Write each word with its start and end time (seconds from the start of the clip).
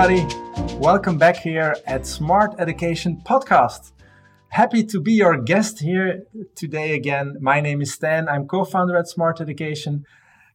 everybody. 0.00 0.34
Welcome 0.76 1.18
back 1.18 1.36
here 1.36 1.76
at 1.86 2.06
Smart 2.06 2.54
Education 2.58 3.20
Podcast. 3.22 3.92
Happy 4.48 4.82
to 4.84 4.98
be 4.98 5.12
your 5.12 5.36
guest 5.36 5.80
here 5.80 6.22
today 6.54 6.94
again. 6.94 7.36
My 7.38 7.60
name 7.60 7.82
is 7.82 7.92
Stan. 7.92 8.26
I'm 8.26 8.46
co 8.46 8.64
founder 8.64 8.96
at 8.96 9.08
Smart 9.08 9.42
Education. 9.42 10.06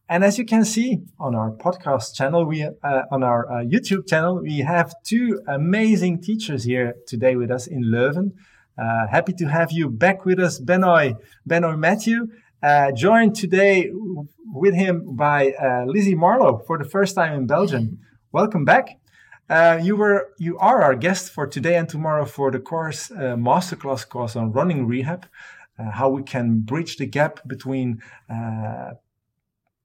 And 0.08 0.24
as 0.24 0.36
you 0.36 0.44
can 0.44 0.64
see 0.64 0.98
on 1.20 1.36
our 1.36 1.52
podcast 1.52 2.16
channel, 2.16 2.44
we 2.44 2.64
uh, 2.64 3.02
on 3.12 3.22
our 3.22 3.48
uh, 3.48 3.64
YouTube 3.64 4.08
channel, 4.08 4.42
we 4.42 4.58
have 4.58 4.92
two 5.04 5.40
amazing 5.46 6.22
teachers 6.22 6.64
here 6.64 6.94
today 7.06 7.36
with 7.36 7.52
us 7.52 7.68
in 7.68 7.84
Leuven. 7.84 8.32
Uh, 8.76 9.06
happy 9.06 9.32
to 9.34 9.46
have 9.46 9.70
you 9.70 9.88
back 9.88 10.24
with 10.24 10.40
us, 10.40 10.58
Benoy, 10.58 11.14
Benoy 11.46 11.76
Mathew, 11.76 12.26
uh, 12.64 12.90
joined 12.90 13.36
today 13.36 13.92
with 14.52 14.74
him 14.74 15.14
by 15.14 15.52
uh, 15.52 15.84
Lizzie 15.86 16.16
Marlowe 16.16 16.64
for 16.66 16.78
the 16.78 16.88
first 16.88 17.14
time 17.14 17.32
in 17.32 17.46
Belgium. 17.46 18.00
Welcome 18.32 18.64
back. 18.64 18.98
Uh, 19.48 19.78
you 19.80 19.94
were 19.96 20.28
you 20.38 20.58
are 20.58 20.82
our 20.82 20.94
guest 20.94 21.30
for 21.30 21.46
today 21.46 21.76
and 21.76 21.88
tomorrow 21.88 22.24
for 22.24 22.50
the 22.50 22.58
course 22.58 23.10
masterclass 23.10 24.08
course 24.08 24.34
on 24.34 24.50
running 24.52 24.86
rehab, 24.86 25.26
how 25.78 26.08
we 26.08 26.22
can 26.22 26.60
bridge 26.60 26.96
the 26.96 27.06
gap 27.06 27.40
between 27.46 28.02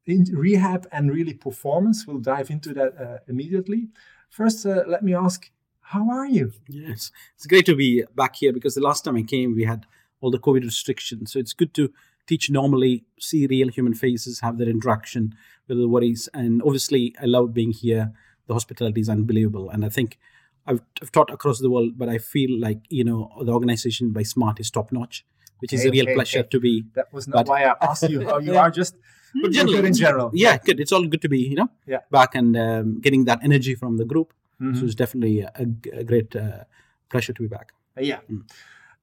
in 0.06 0.26
rehab 0.34 0.88
and 0.92 1.12
really 1.12 1.34
performance. 1.34 2.06
We'll 2.08 2.20
dive 2.20 2.50
into 2.50 2.74
that 2.74 3.00
uh, 3.00 3.18
immediately. 3.28 3.90
First, 4.30 4.66
uh, 4.66 4.84
let 4.88 5.04
me 5.04 5.14
ask, 5.14 5.52
how 5.82 6.10
are 6.10 6.26
you? 6.26 6.54
Yes, 6.68 7.12
it's 7.36 7.46
great 7.46 7.66
to 7.66 7.76
be 7.76 8.04
back 8.16 8.36
here 8.38 8.54
because 8.54 8.76
the 8.76 8.82
last 8.82 9.04
time 9.04 9.18
I 9.18 9.24
came, 9.24 9.56
we 9.56 9.66
had 9.66 9.86
all 10.22 10.32
the 10.32 10.40
COVID 10.40 10.64
restrictions. 10.64 11.32
So 11.32 11.40
it's 11.40 11.54
good 11.54 11.74
to 11.76 11.92
teach 12.28 12.50
normally, 12.50 13.04
see 13.20 13.48
real 13.48 13.68
human 13.70 13.94
faces, 13.94 14.40
have 14.40 14.58
that 14.58 14.68
interaction 14.68 15.36
with 15.68 15.78
the 15.78 15.88
worries. 15.88 16.30
And 16.34 16.62
obviously, 16.64 17.16
I 17.22 17.26
love 17.26 17.54
being 17.54 17.72
here. 17.72 18.14
The 18.48 18.54
hospitality 18.54 19.02
is 19.02 19.10
unbelievable. 19.10 19.70
And 19.70 19.86
I 19.86 19.90
think 19.90 20.18
I've, 20.66 20.82
I've 21.02 21.12
taught 21.12 21.32
across 21.32 21.60
the 21.60 21.70
world, 21.70 21.94
but 21.98 22.10
I 22.10 22.18
feel 22.18 22.60
like, 22.60 22.80
you 22.90 23.04
know, 23.04 23.32
the 23.44 23.52
organization 23.52 24.12
by 24.12 24.24
Smart 24.24 24.60
is 24.60 24.70
top 24.72 24.92
notch 24.92 25.26
which 25.62 25.74
is 25.74 25.86
a 25.86 25.92
real 25.92 26.06
okay, 26.06 26.16
pleasure 26.16 26.40
okay. 26.40 26.50
to 26.50 26.60
be. 26.60 26.86
That 26.96 27.14
was 27.14 27.28
not 27.28 27.46
but, 27.46 27.48
why 27.48 27.64
I 27.64 27.76
asked 27.82 28.10
you 28.10 28.26
how 28.28 28.40
you 28.48 28.58
are. 28.58 28.72
Just 28.72 28.96
but 29.42 29.52
generally, 29.52 29.88
in 29.88 29.94
general. 29.94 30.32
Yeah, 30.34 30.58
good. 30.58 30.80
It's 30.80 30.92
all 30.92 31.06
good 31.06 31.22
to 31.22 31.30
be, 31.30 31.40
you 31.40 31.56
know, 31.56 31.70
yeah. 31.86 32.00
back 32.10 32.36
and 32.36 32.58
um, 32.58 33.00
getting 33.00 33.26
that 33.26 33.40
energy 33.44 33.76
from 33.76 33.98
the 33.98 34.06
group. 34.06 34.34
Mm-hmm. 34.60 34.80
So 34.80 34.86
it's 34.86 34.96
definitely 34.96 35.42
a, 35.42 35.52
a 35.94 36.04
great 36.04 36.36
uh, 36.36 36.64
pleasure 37.10 37.34
to 37.34 37.42
be 37.42 37.48
back. 37.48 37.74
Uh, 37.98 38.02
yeah. 38.02 38.20
Mm. 38.30 38.50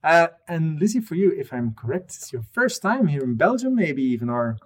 Uh, 0.02 0.28
and 0.46 0.80
Lizzie, 0.80 1.00
for 1.00 1.14
you, 1.14 1.30
if 1.30 1.52
I'm 1.52 1.74
correct, 1.74 2.10
it's 2.16 2.32
your 2.32 2.42
first 2.42 2.82
time 2.82 3.06
here 3.06 3.22
in 3.22 3.36
Belgium, 3.36 3.74
maybe 3.74 4.02
even, 4.02 4.28
or 4.28 4.58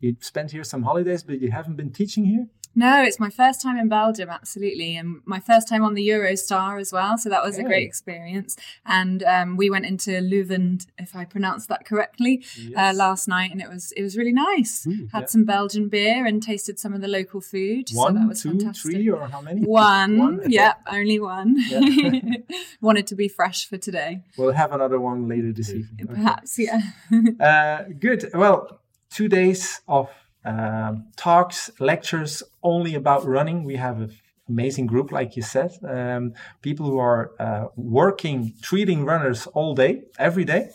you 0.00 0.16
spent 0.20 0.52
here 0.52 0.64
some 0.64 0.82
holidays, 0.82 1.22
but 1.22 1.40
you 1.40 1.50
haven't 1.50 1.76
been 1.76 1.90
teaching 1.90 2.24
here. 2.24 2.46
No, 2.74 3.02
it's 3.02 3.20
my 3.20 3.30
first 3.30 3.60
time 3.60 3.76
in 3.76 3.88
Belgium, 3.88 4.30
absolutely, 4.30 4.96
and 4.96 5.20
my 5.24 5.40
first 5.40 5.68
time 5.68 5.84
on 5.84 5.94
the 5.94 6.08
Eurostar 6.08 6.80
as 6.80 6.92
well. 6.92 7.18
So 7.18 7.28
that 7.28 7.42
was 7.42 7.58
a 7.58 7.62
great 7.62 7.86
experience. 7.86 8.56
And 8.86 9.22
um, 9.24 9.56
we 9.56 9.68
went 9.68 9.84
into 9.84 10.10
Leuven, 10.12 10.86
if 10.98 11.14
I 11.14 11.24
pronounced 11.24 11.68
that 11.68 11.84
correctly, 11.84 12.42
uh, 12.42 12.62
yes. 12.62 12.94
uh, 12.94 12.96
last 12.96 13.28
night, 13.28 13.50
and 13.52 13.60
it 13.60 13.68
was 13.68 13.92
it 13.92 14.02
was 14.02 14.16
really 14.16 14.32
nice. 14.32 14.86
Mm, 14.86 15.12
Had 15.12 15.20
yeah. 15.22 15.26
some 15.26 15.44
Belgian 15.44 15.88
beer 15.88 16.24
and 16.26 16.42
tasted 16.42 16.78
some 16.78 16.94
of 16.94 17.00
the 17.00 17.08
local 17.08 17.40
food. 17.40 17.88
One, 17.92 18.14
so 18.14 18.18
that 18.20 18.28
was 18.28 18.42
two, 18.42 18.50
fantastic. 18.50 18.92
three, 18.92 19.10
or 19.10 19.28
how 19.28 19.40
many? 19.40 19.62
One. 19.62 20.18
one 20.18 20.50
yep, 20.50 20.80
only 20.90 21.18
one. 21.18 21.56
Yeah. 21.68 21.80
Wanted 22.80 23.06
to 23.08 23.14
be 23.14 23.28
fresh 23.28 23.68
for 23.68 23.78
today. 23.78 24.22
We'll 24.36 24.52
have 24.52 24.72
another 24.72 25.00
one 25.00 25.28
later 25.28 25.52
this 25.52 25.70
evening. 25.70 26.06
Perhaps, 26.06 26.58
okay. 26.58 26.80
yeah. 27.10 27.30
uh, 27.46 27.92
good. 27.98 28.30
Well, 28.34 28.80
two 29.10 29.28
days 29.28 29.80
of 29.88 30.08
um, 30.44 31.06
talks, 31.16 31.70
lectures 31.78 32.42
only 32.62 32.94
about 32.94 33.24
running. 33.24 33.64
We 33.64 33.76
have 33.76 34.00
an 34.00 34.12
amazing 34.48 34.86
group, 34.86 35.12
like 35.12 35.36
you 35.36 35.42
said, 35.42 35.72
um, 35.88 36.34
people 36.62 36.86
who 36.86 36.98
are 36.98 37.32
uh, 37.38 37.66
working, 37.76 38.54
treating 38.62 39.04
runners 39.04 39.46
all 39.48 39.74
day, 39.74 40.02
every 40.18 40.44
day. 40.44 40.70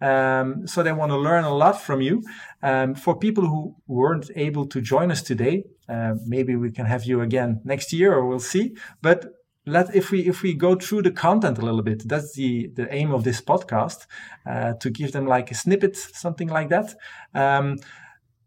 Um, 0.00 0.66
so 0.66 0.82
they 0.82 0.92
want 0.92 1.12
to 1.12 1.16
learn 1.16 1.44
a 1.44 1.54
lot 1.54 1.80
from 1.80 2.00
you. 2.00 2.24
Um, 2.62 2.94
for 2.94 3.16
people 3.16 3.46
who 3.46 3.76
weren't 3.86 4.30
able 4.34 4.66
to 4.66 4.80
join 4.80 5.12
us 5.12 5.22
today, 5.22 5.64
uh, 5.88 6.14
maybe 6.26 6.56
we 6.56 6.72
can 6.72 6.86
have 6.86 7.04
you 7.04 7.20
again 7.20 7.60
next 7.64 7.92
year, 7.92 8.12
or 8.12 8.26
we'll 8.26 8.40
see. 8.40 8.76
But 9.00 9.26
let 9.64 9.94
if 9.94 10.10
we 10.10 10.26
if 10.26 10.42
we 10.42 10.54
go 10.54 10.74
through 10.74 11.02
the 11.02 11.12
content 11.12 11.58
a 11.58 11.62
little 11.62 11.82
bit, 11.82 12.08
that's 12.08 12.34
the 12.34 12.68
the 12.74 12.92
aim 12.92 13.12
of 13.12 13.22
this 13.22 13.40
podcast, 13.40 14.06
uh, 14.44 14.74
to 14.74 14.90
give 14.90 15.12
them 15.12 15.26
like 15.26 15.52
a 15.52 15.54
snippet, 15.54 15.96
something 15.96 16.48
like 16.48 16.68
that. 16.70 16.94
Um, 17.32 17.78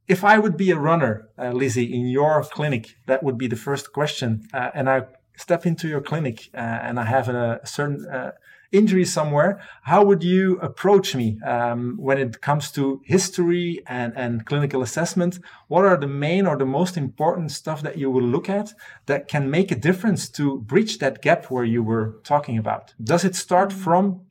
if 0.07 0.23
I 0.23 0.37
would 0.37 0.57
be 0.57 0.71
a 0.71 0.77
runner, 0.77 1.29
uh, 1.37 1.51
Lizzie, 1.51 1.93
in 1.93 2.07
your 2.07 2.43
clinic, 2.43 2.95
that 3.07 3.23
would 3.23 3.37
be 3.37 3.47
the 3.47 3.55
first 3.55 3.93
question. 3.93 4.47
Uh, 4.53 4.71
and 4.73 4.89
I 4.89 5.03
step 5.37 5.65
into 5.65 5.87
your 5.87 6.01
clinic 6.01 6.49
uh, 6.53 6.57
and 6.57 6.99
I 6.99 7.05
have 7.05 7.27
a, 7.27 7.59
a 7.61 7.67
certain 7.67 8.05
uh, 8.07 8.31
injury 8.71 9.05
somewhere, 9.05 9.61
how 9.83 10.03
would 10.03 10.23
you 10.23 10.59
approach 10.59 11.15
me 11.15 11.39
um, 11.45 11.95
when 11.97 12.17
it 12.17 12.41
comes 12.41 12.71
to 12.71 13.01
history 13.05 13.81
and, 13.87 14.13
and 14.15 14.45
clinical 14.45 14.81
assessment? 14.81 15.39
What 15.67 15.85
are 15.85 15.97
the 15.97 16.07
main 16.07 16.45
or 16.45 16.57
the 16.57 16.65
most 16.65 16.97
important 16.97 17.51
stuff 17.51 17.81
that 17.81 17.97
you 17.97 18.11
will 18.11 18.23
look 18.23 18.49
at 18.49 18.73
that 19.05 19.27
can 19.27 19.49
make 19.49 19.71
a 19.71 19.75
difference 19.75 20.29
to 20.29 20.59
bridge 20.59 20.97
that 20.99 21.21
gap 21.21 21.45
where 21.45 21.63
you 21.63 21.83
were 21.83 22.19
talking 22.23 22.57
about? 22.57 22.93
Does 23.01 23.23
it 23.23 23.35
start 23.35 23.71
from 23.71 24.21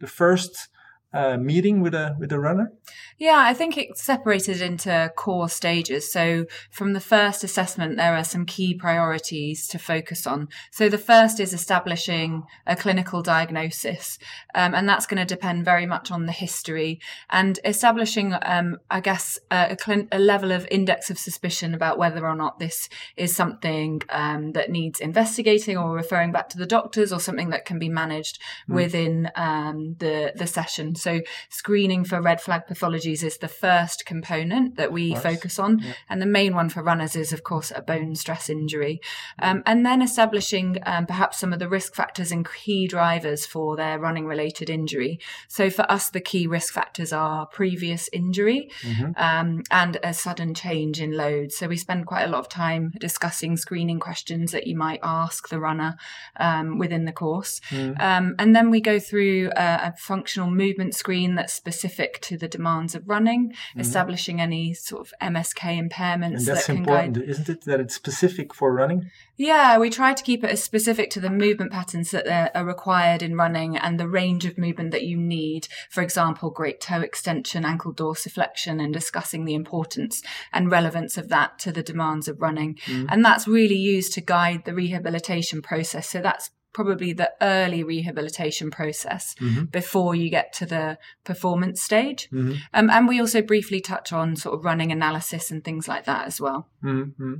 the 0.00 0.06
first 0.06 0.68
uh, 1.14 1.36
meeting 1.36 1.80
with 1.80 1.94
a 1.94 2.16
with 2.18 2.32
a 2.32 2.38
runner? 2.38 2.72
Yeah, 3.18 3.38
I 3.38 3.54
think 3.54 3.76
it's 3.76 4.02
separated 4.02 4.60
into 4.60 5.12
core 5.16 5.48
stages. 5.48 6.10
So 6.10 6.46
from 6.70 6.92
the 6.92 7.00
first 7.00 7.44
assessment, 7.44 7.96
there 7.96 8.16
are 8.16 8.24
some 8.24 8.46
key 8.46 8.74
priorities 8.74 9.68
to 9.68 9.78
focus 9.78 10.26
on. 10.26 10.48
So 10.70 10.88
the 10.88 10.98
first 10.98 11.38
is 11.38 11.52
establishing 11.52 12.42
a 12.66 12.74
clinical 12.74 13.22
diagnosis, 13.22 14.18
um, 14.54 14.74
and 14.74 14.88
that's 14.88 15.06
going 15.06 15.24
to 15.24 15.34
depend 15.34 15.64
very 15.64 15.86
much 15.86 16.10
on 16.10 16.26
the 16.26 16.32
history 16.32 17.00
and 17.30 17.60
establishing, 17.64 18.34
um, 18.42 18.78
I 18.90 19.00
guess, 19.00 19.38
a, 19.50 19.76
a, 19.86 20.06
a, 20.12 20.18
level 20.18 20.50
of 20.52 20.66
index 20.70 21.10
of 21.10 21.18
suspicion 21.18 21.74
about 21.74 21.98
whether 21.98 22.26
or 22.26 22.34
not 22.34 22.58
this 22.58 22.88
is 23.16 23.36
something 23.36 24.02
um, 24.08 24.52
that 24.52 24.70
needs 24.70 25.00
investigating 25.00 25.76
or 25.76 25.94
referring 25.94 26.32
back 26.32 26.48
to 26.50 26.58
the 26.58 26.66
doctors 26.66 27.12
or 27.12 27.20
something 27.20 27.50
that 27.50 27.64
can 27.64 27.78
be 27.78 27.88
managed 27.88 28.40
mm. 28.68 28.74
within 28.74 29.30
um, 29.36 29.94
the 29.98 30.32
the 30.34 30.46
session. 30.46 30.94
So 31.02 31.20
screening 31.48 32.04
for 32.04 32.20
red 32.20 32.40
flag 32.40 32.62
pathologies 32.68 33.22
is 33.22 33.38
the 33.38 33.48
first 33.48 34.06
component 34.06 34.76
that 34.76 34.92
we 34.92 35.14
focus 35.14 35.58
on. 35.58 35.80
Yeah. 35.80 35.92
And 36.08 36.22
the 36.22 36.26
main 36.26 36.54
one 36.54 36.68
for 36.68 36.82
runners 36.82 37.16
is, 37.16 37.32
of 37.32 37.42
course, 37.42 37.72
a 37.74 37.82
bone 37.82 38.14
stress 38.14 38.48
injury. 38.48 39.00
Um, 39.38 39.62
and 39.66 39.84
then 39.84 40.02
establishing 40.02 40.78
um, 40.84 41.06
perhaps 41.06 41.38
some 41.38 41.52
of 41.52 41.58
the 41.58 41.68
risk 41.68 41.94
factors 41.94 42.32
and 42.32 42.48
key 42.48 42.86
drivers 42.86 43.46
for 43.46 43.76
their 43.76 43.98
running 43.98 44.26
related 44.26 44.70
injury. 44.70 45.18
So 45.48 45.70
for 45.70 45.90
us, 45.90 46.10
the 46.10 46.20
key 46.20 46.46
risk 46.46 46.72
factors 46.72 47.12
are 47.12 47.46
previous 47.46 48.08
injury 48.12 48.70
mm-hmm. 48.82 49.12
um, 49.16 49.62
and 49.70 49.98
a 50.02 50.14
sudden 50.14 50.54
change 50.54 51.00
in 51.00 51.12
load. 51.12 51.52
So 51.52 51.68
we 51.68 51.76
spend 51.76 52.06
quite 52.06 52.24
a 52.24 52.28
lot 52.28 52.40
of 52.40 52.48
time 52.48 52.92
discussing 52.98 53.56
screening 53.56 54.00
questions 54.00 54.52
that 54.52 54.66
you 54.66 54.76
might 54.76 55.00
ask 55.02 55.48
the 55.48 55.60
runner 55.60 55.96
um, 56.36 56.78
within 56.78 57.04
the 57.04 57.12
course. 57.12 57.60
Mm. 57.70 58.34
and 58.38 58.54
then 58.56 58.70
we 58.70 58.80
go 58.80 58.98
through 58.98 59.50
a, 59.56 59.88
a 59.88 59.94
functional 59.98 60.50
movement 60.50 60.91
screen 60.94 61.34
that's 61.34 61.52
specific 61.52 62.20
to 62.22 62.36
the 62.36 62.48
demands 62.48 62.94
of 62.94 63.08
running, 63.08 63.50
mm-hmm. 63.50 63.80
establishing 63.80 64.40
any 64.40 64.74
sort 64.74 65.06
of 65.06 65.12
MSK 65.20 65.88
impairments. 65.88 66.38
And 66.38 66.46
that's 66.46 66.66
that 66.66 66.76
important, 66.76 67.14
guide... 67.14 67.28
isn't 67.28 67.48
it? 67.48 67.64
That 67.64 67.80
it's 67.80 67.94
specific 67.94 68.54
for 68.54 68.72
running? 68.72 69.10
Yeah, 69.36 69.78
we 69.78 69.90
try 69.90 70.14
to 70.14 70.22
keep 70.22 70.44
it 70.44 70.50
as 70.50 70.62
specific 70.62 71.10
to 71.10 71.20
the 71.20 71.30
movement 71.30 71.72
patterns 71.72 72.10
that 72.10 72.54
are 72.54 72.64
required 72.64 73.22
in 73.22 73.36
running 73.36 73.76
and 73.76 73.98
the 73.98 74.08
range 74.08 74.44
of 74.44 74.58
movement 74.58 74.90
that 74.92 75.04
you 75.04 75.16
need. 75.16 75.68
For 75.90 76.02
example, 76.02 76.50
great 76.50 76.80
toe 76.80 77.00
extension, 77.00 77.64
ankle 77.64 77.92
dorsiflexion, 77.92 78.82
and 78.82 78.92
discussing 78.92 79.44
the 79.44 79.54
importance 79.54 80.22
and 80.52 80.70
relevance 80.70 81.16
of 81.16 81.28
that 81.28 81.58
to 81.60 81.72
the 81.72 81.82
demands 81.82 82.28
of 82.28 82.40
running. 82.40 82.74
Mm-hmm. 82.86 83.06
And 83.08 83.24
that's 83.24 83.48
really 83.48 83.76
used 83.76 84.12
to 84.14 84.20
guide 84.20 84.64
the 84.64 84.74
rehabilitation 84.74 85.62
process. 85.62 86.08
So 86.08 86.20
that's 86.20 86.50
probably 86.72 87.12
the 87.12 87.30
early 87.40 87.82
rehabilitation 87.82 88.70
process 88.70 89.34
mm-hmm. 89.40 89.64
before 89.64 90.14
you 90.14 90.30
get 90.30 90.52
to 90.54 90.66
the 90.66 90.98
performance 91.24 91.82
stage. 91.82 92.28
Mm-hmm. 92.30 92.54
Um, 92.74 92.90
and 92.90 93.08
we 93.08 93.20
also 93.20 93.42
briefly 93.42 93.80
touch 93.80 94.12
on 94.12 94.36
sort 94.36 94.58
of 94.58 94.64
running 94.64 94.90
analysis 94.92 95.50
and 95.50 95.62
things 95.62 95.86
like 95.86 96.04
that 96.06 96.26
as 96.26 96.40
well. 96.40 96.68
Mm-hmm. 96.82 97.34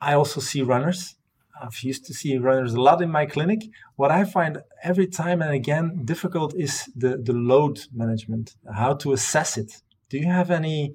I 0.00 0.14
also 0.14 0.40
see 0.40 0.62
runners. 0.62 1.16
I've 1.60 1.80
used 1.82 2.04
to 2.06 2.14
see 2.14 2.36
runners 2.36 2.74
a 2.74 2.80
lot 2.80 3.00
in 3.00 3.10
my 3.10 3.26
clinic. 3.26 3.60
What 3.96 4.10
I 4.10 4.24
find 4.24 4.62
every 4.82 5.06
time 5.06 5.40
and 5.40 5.52
again 5.52 6.04
difficult 6.04 6.54
is 6.54 6.90
the, 6.96 7.16
the 7.16 7.32
load 7.32 7.80
management, 7.92 8.56
how 8.72 8.94
to 8.94 9.12
assess 9.12 9.56
it. 9.56 9.82
Do 10.08 10.18
you 10.18 10.26
have 10.26 10.50
any 10.50 10.94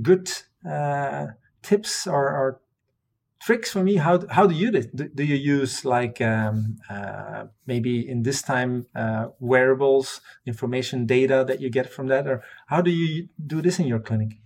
good 0.00 0.30
uh, 0.68 1.26
tips 1.62 2.06
or, 2.06 2.24
or 2.24 2.60
tricks 3.44 3.70
for 3.70 3.82
me 3.82 3.96
how 3.96 4.14
how 4.30 4.46
do 4.46 4.54
you 4.54 4.70
do, 4.70 5.08
do 5.08 5.22
you 5.22 5.36
use 5.36 5.84
like 5.84 6.20
um, 6.20 6.76
uh, 6.88 7.44
maybe 7.66 8.08
in 8.08 8.22
this 8.22 8.40
time 8.42 8.86
uh, 8.94 9.26
wearables 9.38 10.20
information 10.46 11.04
data 11.06 11.44
that 11.46 11.60
you 11.60 11.68
get 11.68 11.90
from 11.92 12.06
that 12.06 12.26
or 12.26 12.42
how 12.68 12.80
do 12.80 12.90
you 12.90 13.28
do 13.46 13.60
this 13.60 13.78
in 13.78 13.86
your 13.86 14.00
clinic? 14.00 14.38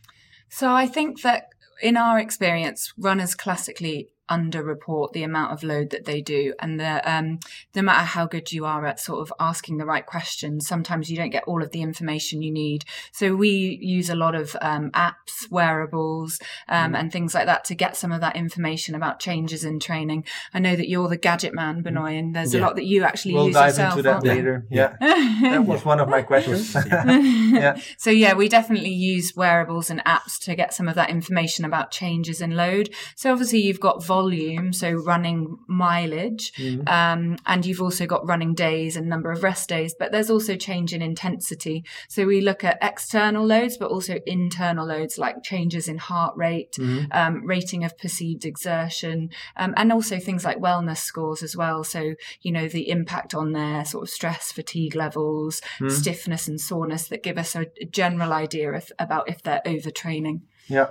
So 0.48 0.72
i 0.72 0.86
think 0.86 1.22
that 1.22 1.42
in 1.80 1.96
our 1.96 2.18
experience 2.18 2.92
runners 2.98 3.34
classically 3.34 4.08
underreport 4.28 5.12
the 5.12 5.22
amount 5.22 5.52
of 5.52 5.62
load 5.62 5.90
that 5.90 6.04
they 6.04 6.20
do, 6.20 6.54
and 6.58 6.78
the 6.78 7.10
um, 7.10 7.40
no 7.74 7.82
matter 7.82 8.04
how 8.04 8.26
good 8.26 8.52
you 8.52 8.64
are 8.64 8.86
at 8.86 9.00
sort 9.00 9.20
of 9.20 9.32
asking 9.40 9.78
the 9.78 9.86
right 9.86 10.04
questions, 10.04 10.66
sometimes 10.66 11.10
you 11.10 11.16
don't 11.16 11.30
get 11.30 11.44
all 11.44 11.62
of 11.62 11.70
the 11.70 11.82
information 11.82 12.42
you 12.42 12.50
need. 12.50 12.84
So 13.12 13.34
we 13.34 13.78
use 13.80 14.10
a 14.10 14.14
lot 14.14 14.34
of 14.34 14.56
um, 14.60 14.90
apps, 14.92 15.50
wearables, 15.50 16.38
um, 16.68 16.92
mm. 16.92 17.00
and 17.00 17.12
things 17.12 17.34
like 17.34 17.46
that 17.46 17.64
to 17.66 17.74
get 17.74 17.96
some 17.96 18.12
of 18.12 18.20
that 18.20 18.36
information 18.36 18.94
about 18.94 19.20
changes 19.20 19.64
in 19.64 19.80
training. 19.80 20.24
I 20.52 20.58
know 20.58 20.76
that 20.76 20.88
you're 20.88 21.08
the 21.08 21.16
gadget 21.16 21.54
man, 21.54 21.82
mm. 21.82 21.84
Benoy, 21.84 22.18
and 22.18 22.34
there's 22.34 22.54
yeah. 22.54 22.60
a 22.60 22.62
lot 22.62 22.76
that 22.76 22.86
you 22.86 23.04
actually 23.04 23.34
we'll 23.34 23.46
use 23.46 23.54
dive 23.54 23.68
yourself. 23.70 23.98
into 23.98 24.02
that 24.02 24.22
later. 24.24 24.66
Yeah, 24.70 24.96
that 25.00 25.64
was 25.64 25.84
one 25.84 26.00
of 26.00 26.08
my 26.08 26.22
questions. 26.28 26.74
yeah. 26.86 27.78
So 27.96 28.10
yeah, 28.10 28.34
we 28.34 28.48
definitely 28.48 28.92
use 28.92 29.34
wearables 29.36 29.90
and 29.90 30.04
apps 30.04 30.38
to 30.40 30.54
get 30.54 30.74
some 30.74 30.88
of 30.88 30.94
that 30.94 31.10
information 31.10 31.64
about 31.64 31.90
changes 31.90 32.40
in 32.40 32.56
load. 32.56 32.90
So 33.16 33.32
obviously 33.32 33.60
you've 33.60 33.80
got 33.80 34.02
volume, 34.18 34.72
so 34.72 34.90
running 34.92 35.58
mileage, 35.68 36.52
mm-hmm. 36.54 36.88
um, 36.88 37.36
and 37.46 37.64
you've 37.64 37.80
also 37.80 38.04
got 38.06 38.26
running 38.26 38.52
days 38.54 38.96
and 38.96 39.08
number 39.08 39.30
of 39.30 39.42
rest 39.42 39.68
days. 39.68 39.94
But 39.98 40.10
there's 40.12 40.30
also 40.30 40.56
change 40.56 40.92
in 40.92 41.02
intensity. 41.02 41.84
So 42.08 42.26
we 42.26 42.40
look 42.40 42.64
at 42.64 42.78
external 42.82 43.44
loads, 43.46 43.76
but 43.76 43.90
also 43.90 44.18
internal 44.26 44.86
loads 44.86 45.18
like 45.18 45.42
changes 45.42 45.88
in 45.88 45.98
heart 45.98 46.36
rate, 46.36 46.72
mm-hmm. 46.72 47.06
um, 47.12 47.46
rating 47.46 47.84
of 47.84 47.96
perceived 47.96 48.44
exertion, 48.44 49.30
um, 49.56 49.72
and 49.76 49.92
also 49.92 50.18
things 50.18 50.44
like 50.44 50.58
wellness 50.58 50.98
scores 50.98 51.42
as 51.42 51.56
well. 51.56 51.84
So 51.84 52.14
you 52.42 52.52
know 52.52 52.66
the 52.68 52.90
impact 52.90 53.34
on 53.34 53.52
their 53.52 53.84
sort 53.84 54.02
of 54.02 54.10
stress, 54.10 54.50
fatigue 54.50 54.96
levels, 54.96 55.60
mm-hmm. 55.60 55.88
stiffness, 55.88 56.48
and 56.48 56.60
soreness 56.60 57.08
that 57.08 57.22
give 57.22 57.38
us 57.38 57.54
a 57.54 57.66
general 57.90 58.32
idea 58.32 58.72
of, 58.72 58.90
about 58.98 59.28
if 59.28 59.42
they're 59.42 59.62
overtraining. 59.64 60.40
Yeah. 60.68 60.88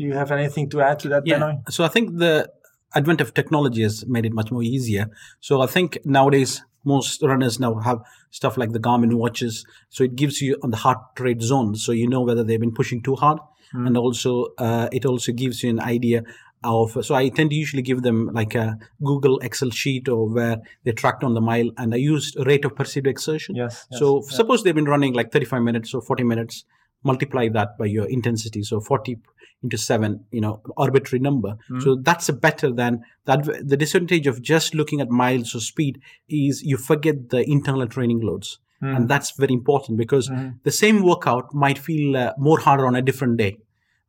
You 0.00 0.14
have 0.14 0.30
anything 0.32 0.70
to 0.70 0.80
add 0.80 0.98
to 1.00 1.08
that, 1.10 1.26
yeah. 1.26 1.56
So 1.68 1.84
I 1.84 1.88
think 1.88 2.16
the 2.16 2.50
advent 2.94 3.20
of 3.20 3.34
technology 3.34 3.82
has 3.82 4.06
made 4.06 4.24
it 4.24 4.32
much 4.32 4.50
more 4.50 4.62
easier. 4.62 5.10
So 5.40 5.60
I 5.60 5.66
think 5.66 5.98
nowadays 6.06 6.62
most 6.84 7.22
runners 7.22 7.60
now 7.60 7.74
have 7.80 8.00
stuff 8.30 8.56
like 8.56 8.72
the 8.72 8.78
Garmin 8.78 9.12
watches. 9.12 9.66
So 9.90 10.04
it 10.04 10.16
gives 10.16 10.40
you 10.40 10.56
on 10.62 10.70
the 10.70 10.78
heart 10.78 10.98
rate 11.18 11.42
zone, 11.42 11.74
so 11.74 11.92
you 11.92 12.08
know 12.08 12.22
whether 12.22 12.42
they've 12.42 12.58
been 12.58 12.72
pushing 12.72 13.02
too 13.02 13.14
hard, 13.14 13.40
mm. 13.74 13.86
and 13.86 13.94
also 13.98 14.46
uh, 14.56 14.88
it 14.90 15.04
also 15.04 15.32
gives 15.32 15.62
you 15.62 15.68
an 15.68 15.80
idea 15.80 16.22
of. 16.64 16.96
So 17.04 17.14
I 17.14 17.28
tend 17.28 17.50
to 17.50 17.56
usually 17.56 17.82
give 17.82 18.00
them 18.00 18.30
like 18.32 18.54
a 18.54 18.78
Google 19.04 19.38
Excel 19.40 19.68
sheet 19.68 20.08
or 20.08 20.26
where 20.30 20.62
they 20.84 20.92
tracked 20.92 21.22
on 21.22 21.34
the 21.34 21.42
mile, 21.42 21.70
and 21.76 21.92
I 21.92 21.98
used 21.98 22.38
rate 22.46 22.64
of 22.64 22.74
perceived 22.74 23.06
exertion. 23.06 23.54
Yes. 23.54 23.86
yes 23.90 24.00
so 24.00 24.22
yeah. 24.22 24.34
suppose 24.34 24.62
they've 24.62 24.74
been 24.82 24.92
running 24.96 25.12
like 25.12 25.30
35 25.30 25.60
minutes 25.60 25.92
or 25.92 26.00
40 26.00 26.24
minutes 26.24 26.64
multiply 27.02 27.48
that 27.48 27.78
by 27.78 27.86
your 27.86 28.08
intensity 28.08 28.62
so 28.62 28.80
40 28.80 29.18
into 29.62 29.76
7 29.76 30.24
you 30.30 30.40
know 30.40 30.60
arbitrary 30.76 31.20
number 31.20 31.56
mm. 31.70 31.82
so 31.82 31.94
that's 31.96 32.28
a 32.28 32.32
better 32.32 32.72
than 32.72 33.02
that 33.26 33.44
the 33.66 33.76
disadvantage 33.76 34.26
of 34.26 34.40
just 34.40 34.74
looking 34.74 35.00
at 35.00 35.10
miles 35.10 35.54
or 35.54 35.60
speed 35.60 36.00
is 36.28 36.62
you 36.62 36.76
forget 36.76 37.30
the 37.30 37.48
internal 37.50 37.86
training 37.86 38.20
loads 38.20 38.58
mm. 38.82 38.96
and 38.96 39.08
that's 39.08 39.32
very 39.32 39.52
important 39.52 39.98
because 39.98 40.28
mm. 40.28 40.54
the 40.64 40.70
same 40.70 41.02
workout 41.02 41.54
might 41.54 41.78
feel 41.78 42.16
uh, 42.16 42.32
more 42.38 42.58
harder 42.58 42.86
on 42.86 42.96
a 42.96 43.02
different 43.02 43.36
day 43.36 43.58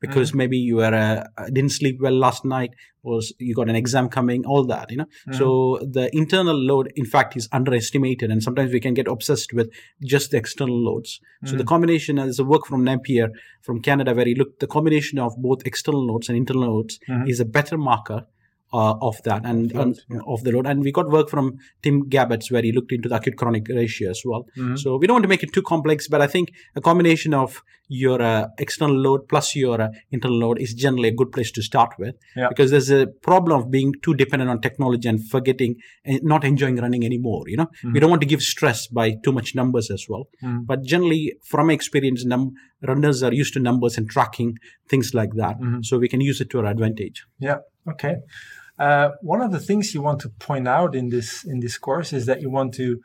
because 0.01 0.31
mm. 0.31 0.35
maybe 0.35 0.57
you 0.57 0.77
were 0.77 0.93
uh, 0.93 1.23
didn't 1.53 1.71
sleep 1.71 2.01
well 2.01 2.13
last 2.13 2.43
night 2.43 2.71
or 3.03 3.21
you 3.39 3.55
got 3.55 3.69
an 3.69 3.75
exam 3.75 4.09
coming 4.09 4.45
all 4.45 4.65
that 4.65 4.91
you 4.91 4.97
know 4.97 5.05
mm. 5.29 5.37
so 5.37 5.79
the 5.81 6.09
internal 6.15 6.55
load 6.55 6.91
in 6.95 7.05
fact 7.05 7.37
is 7.37 7.47
underestimated 7.51 8.29
and 8.29 8.43
sometimes 8.43 8.73
we 8.73 8.79
can 8.79 8.93
get 8.93 9.07
obsessed 9.07 9.53
with 9.53 9.71
just 10.03 10.31
the 10.31 10.37
external 10.37 10.77
loads 10.77 11.21
mm. 11.43 11.49
so 11.49 11.55
the 11.55 11.63
mm. 11.63 11.67
combination 11.67 12.19
as 12.19 12.39
a 12.39 12.43
work 12.43 12.65
from 12.65 12.83
napier 12.83 13.29
from 13.61 13.81
canada 13.81 14.13
where 14.13 14.25
he 14.25 14.35
looked 14.35 14.59
the 14.59 14.67
combination 14.67 15.19
of 15.19 15.33
both 15.37 15.65
external 15.65 16.05
loads 16.05 16.27
and 16.27 16.37
internal 16.37 16.75
loads 16.75 16.99
mm-hmm. 17.07 17.29
is 17.29 17.39
a 17.39 17.45
better 17.45 17.77
marker 17.77 18.25
uh, 18.73 18.95
of 19.01 19.21
that 19.23 19.45
and, 19.45 19.71
and 19.73 19.99
yeah. 20.09 20.19
of 20.27 20.43
the 20.43 20.51
load. 20.51 20.65
And 20.67 20.83
we 20.83 20.91
got 20.91 21.09
work 21.09 21.29
from 21.29 21.57
Tim 21.81 22.09
Gabbett's 22.09 22.51
where 22.51 22.61
he 22.61 22.71
looked 22.71 22.91
into 22.91 23.09
the 23.09 23.15
acute 23.15 23.37
chronic 23.37 23.67
ratio 23.67 24.09
as 24.09 24.21
well. 24.25 24.47
Mm-hmm. 24.57 24.77
So 24.77 24.97
we 24.97 25.07
don't 25.07 25.15
want 25.15 25.23
to 25.23 25.29
make 25.29 25.43
it 25.43 25.53
too 25.53 25.61
complex, 25.61 26.07
but 26.07 26.21
I 26.21 26.27
think 26.27 26.51
a 26.75 26.81
combination 26.81 27.33
of 27.33 27.61
your 27.93 28.21
uh, 28.21 28.47
external 28.57 28.95
load 28.95 29.27
plus 29.27 29.53
your 29.53 29.81
uh, 29.81 29.89
internal 30.11 30.37
load 30.37 30.59
is 30.59 30.73
generally 30.73 31.09
a 31.09 31.11
good 31.13 31.29
place 31.31 31.51
to 31.51 31.61
start 31.61 31.93
with 31.99 32.15
yeah. 32.37 32.47
because 32.47 32.71
there's 32.71 32.89
a 32.89 33.05
problem 33.21 33.59
of 33.59 33.69
being 33.69 33.93
too 34.01 34.13
dependent 34.13 34.49
on 34.49 34.61
technology 34.61 35.09
and 35.09 35.27
forgetting 35.29 35.75
and 36.05 36.23
not 36.23 36.45
enjoying 36.45 36.77
running 36.77 37.03
anymore. 37.03 37.43
You 37.47 37.57
know, 37.57 37.65
mm-hmm. 37.65 37.91
we 37.91 37.99
don't 37.99 38.09
want 38.09 38.21
to 38.21 38.27
give 38.27 38.41
stress 38.41 38.87
by 38.87 39.17
too 39.23 39.33
much 39.33 39.55
numbers 39.55 39.91
as 39.91 40.05
well. 40.07 40.29
Mm-hmm. 40.41 40.61
But 40.63 40.83
generally, 40.83 41.33
from 41.43 41.69
experience, 41.69 42.23
num- 42.23 42.53
runners 42.87 43.23
are 43.23 43.33
used 43.33 43.53
to 43.55 43.59
numbers 43.59 43.97
and 43.97 44.09
tracking 44.09 44.57
things 44.87 45.13
like 45.13 45.33
that, 45.35 45.59
mm-hmm. 45.59 45.81
so 45.81 45.97
we 45.97 46.07
can 46.07 46.21
use 46.21 46.39
it 46.39 46.49
to 46.51 46.59
our 46.59 46.67
advantage. 46.67 47.25
Yeah. 47.39 47.57
Okay. 47.89 48.15
Uh, 48.81 49.11
one 49.21 49.41
of 49.41 49.51
the 49.51 49.59
things 49.59 49.93
you 49.93 50.01
want 50.01 50.19
to 50.19 50.29
point 50.47 50.67
out 50.67 50.95
in 50.95 51.09
this 51.09 51.43
in 51.43 51.59
this 51.59 51.77
course 51.77 52.11
is 52.11 52.25
that 52.25 52.41
you 52.41 52.49
want 52.49 52.73
to 52.73 52.99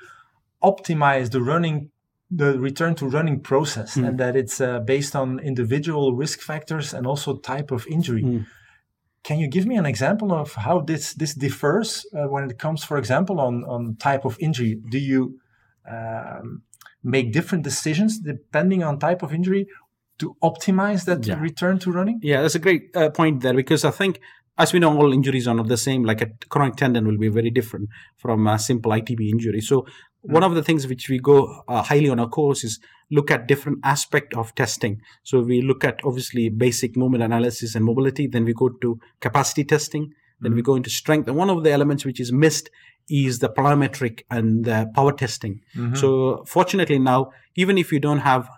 optimize 0.62 1.31
the 1.32 1.43
running 1.43 1.90
the 2.31 2.58
return 2.58 2.94
to 2.94 3.06
running 3.06 3.38
process 3.40 3.94
mm. 3.94 4.08
and 4.08 4.19
that 4.19 4.34
it's 4.37 4.58
uh, 4.58 4.81
based 4.81 5.14
on 5.14 5.38
individual 5.38 6.14
risk 6.14 6.40
factors 6.40 6.94
and 6.94 7.06
also 7.06 7.37
type 7.37 7.70
of 7.70 7.87
injury 7.88 8.23
mm. 8.23 8.46
can 9.23 9.38
you 9.38 9.49
give 9.49 9.67
me 9.67 9.76
an 9.76 9.84
example 9.84 10.32
of 10.32 10.55
how 10.55 10.81
this 10.81 11.12
this 11.12 11.34
differs 11.34 12.06
uh, 12.17 12.26
when 12.26 12.49
it 12.50 12.58
comes 12.58 12.82
for 12.82 12.96
example 12.96 13.38
on 13.38 13.62
on 13.64 13.96
type 13.96 14.25
of 14.25 14.38
injury 14.40 14.81
do 14.90 14.99
you 14.99 15.38
um, 15.94 16.62
make 17.05 17.34
different 17.34 17.62
decisions 17.62 18.19
depending 18.19 18.82
on 18.82 18.99
type 18.99 19.22
of 19.22 19.31
injury 19.34 19.67
to 20.19 20.34
optimize 20.43 21.05
that 21.05 21.26
yeah. 21.26 21.38
return 21.38 21.79
to 21.79 21.93
running 21.93 22.19
yeah 22.22 22.40
that's 22.40 22.55
a 22.55 22.64
great 22.67 22.84
uh, 22.96 23.11
point 23.11 23.43
there 23.43 23.55
because 23.62 23.84
i 23.84 23.90
think 23.90 24.20
as 24.58 24.73
we 24.73 24.79
know, 24.79 24.97
all 24.97 25.12
injuries 25.12 25.47
are 25.47 25.55
not 25.55 25.69
the 25.69 25.76
same. 25.76 26.05
Like 26.05 26.23
a 26.23 26.31
chronic 26.49 26.76
tendon 26.76 27.06
will 27.06 27.19
be 27.19 27.29
very 27.29 27.50
different 27.50 27.88
from 28.17 28.47
a 28.47 28.58
simple 28.58 28.93
ITB 28.93 29.31
injury. 29.31 29.61
So 29.61 29.82
mm-hmm. 29.82 30.32
one 30.32 30.43
of 30.43 30.55
the 30.55 30.62
things 30.62 30.87
which 30.87 31.08
we 31.08 31.19
go 31.19 31.62
uh, 31.69 31.82
highly 31.82 32.08
on 32.08 32.19
our 32.19 32.29
course 32.29 32.64
is 32.64 32.81
look 33.11 33.31
at 33.31 33.47
different 33.47 33.79
aspect 33.85 34.35
of 34.35 34.55
testing. 34.55 35.00
So 35.23 35.41
we 35.41 35.61
look 35.61 35.85
at 35.85 36.00
obviously 36.05 36.49
basic 36.49 36.97
movement 36.97 37.23
analysis 37.23 37.75
and 37.75 37.85
mobility. 37.85 38.26
Then 38.26 38.44
we 38.44 38.55
go 38.55 38.69
to 38.69 38.99
capacity 39.20 39.64
testing. 39.64 40.12
Then 40.41 40.50
mm-hmm. 40.50 40.56
we 40.56 40.62
go 40.62 40.75
into 40.75 40.91
strength. 40.91 41.29
And 41.29 41.37
one 41.37 41.50
of 41.50 41.62
the 41.62 41.70
elements 41.70 42.05
which 42.05 42.20
is 42.20 42.32
missed 42.32 42.70
is 43.08 43.38
the 43.38 43.49
plyometric 43.49 44.23
and 44.31 44.64
the 44.64 44.91
power 44.94 45.12
testing. 45.12 45.61
Mm-hmm. 45.76 45.94
So 45.94 46.44
fortunately 46.46 46.98
now, 46.98 47.31
even 47.55 47.79
if 47.79 47.93
you 47.93 48.01
don't 48.01 48.19
have 48.19 48.48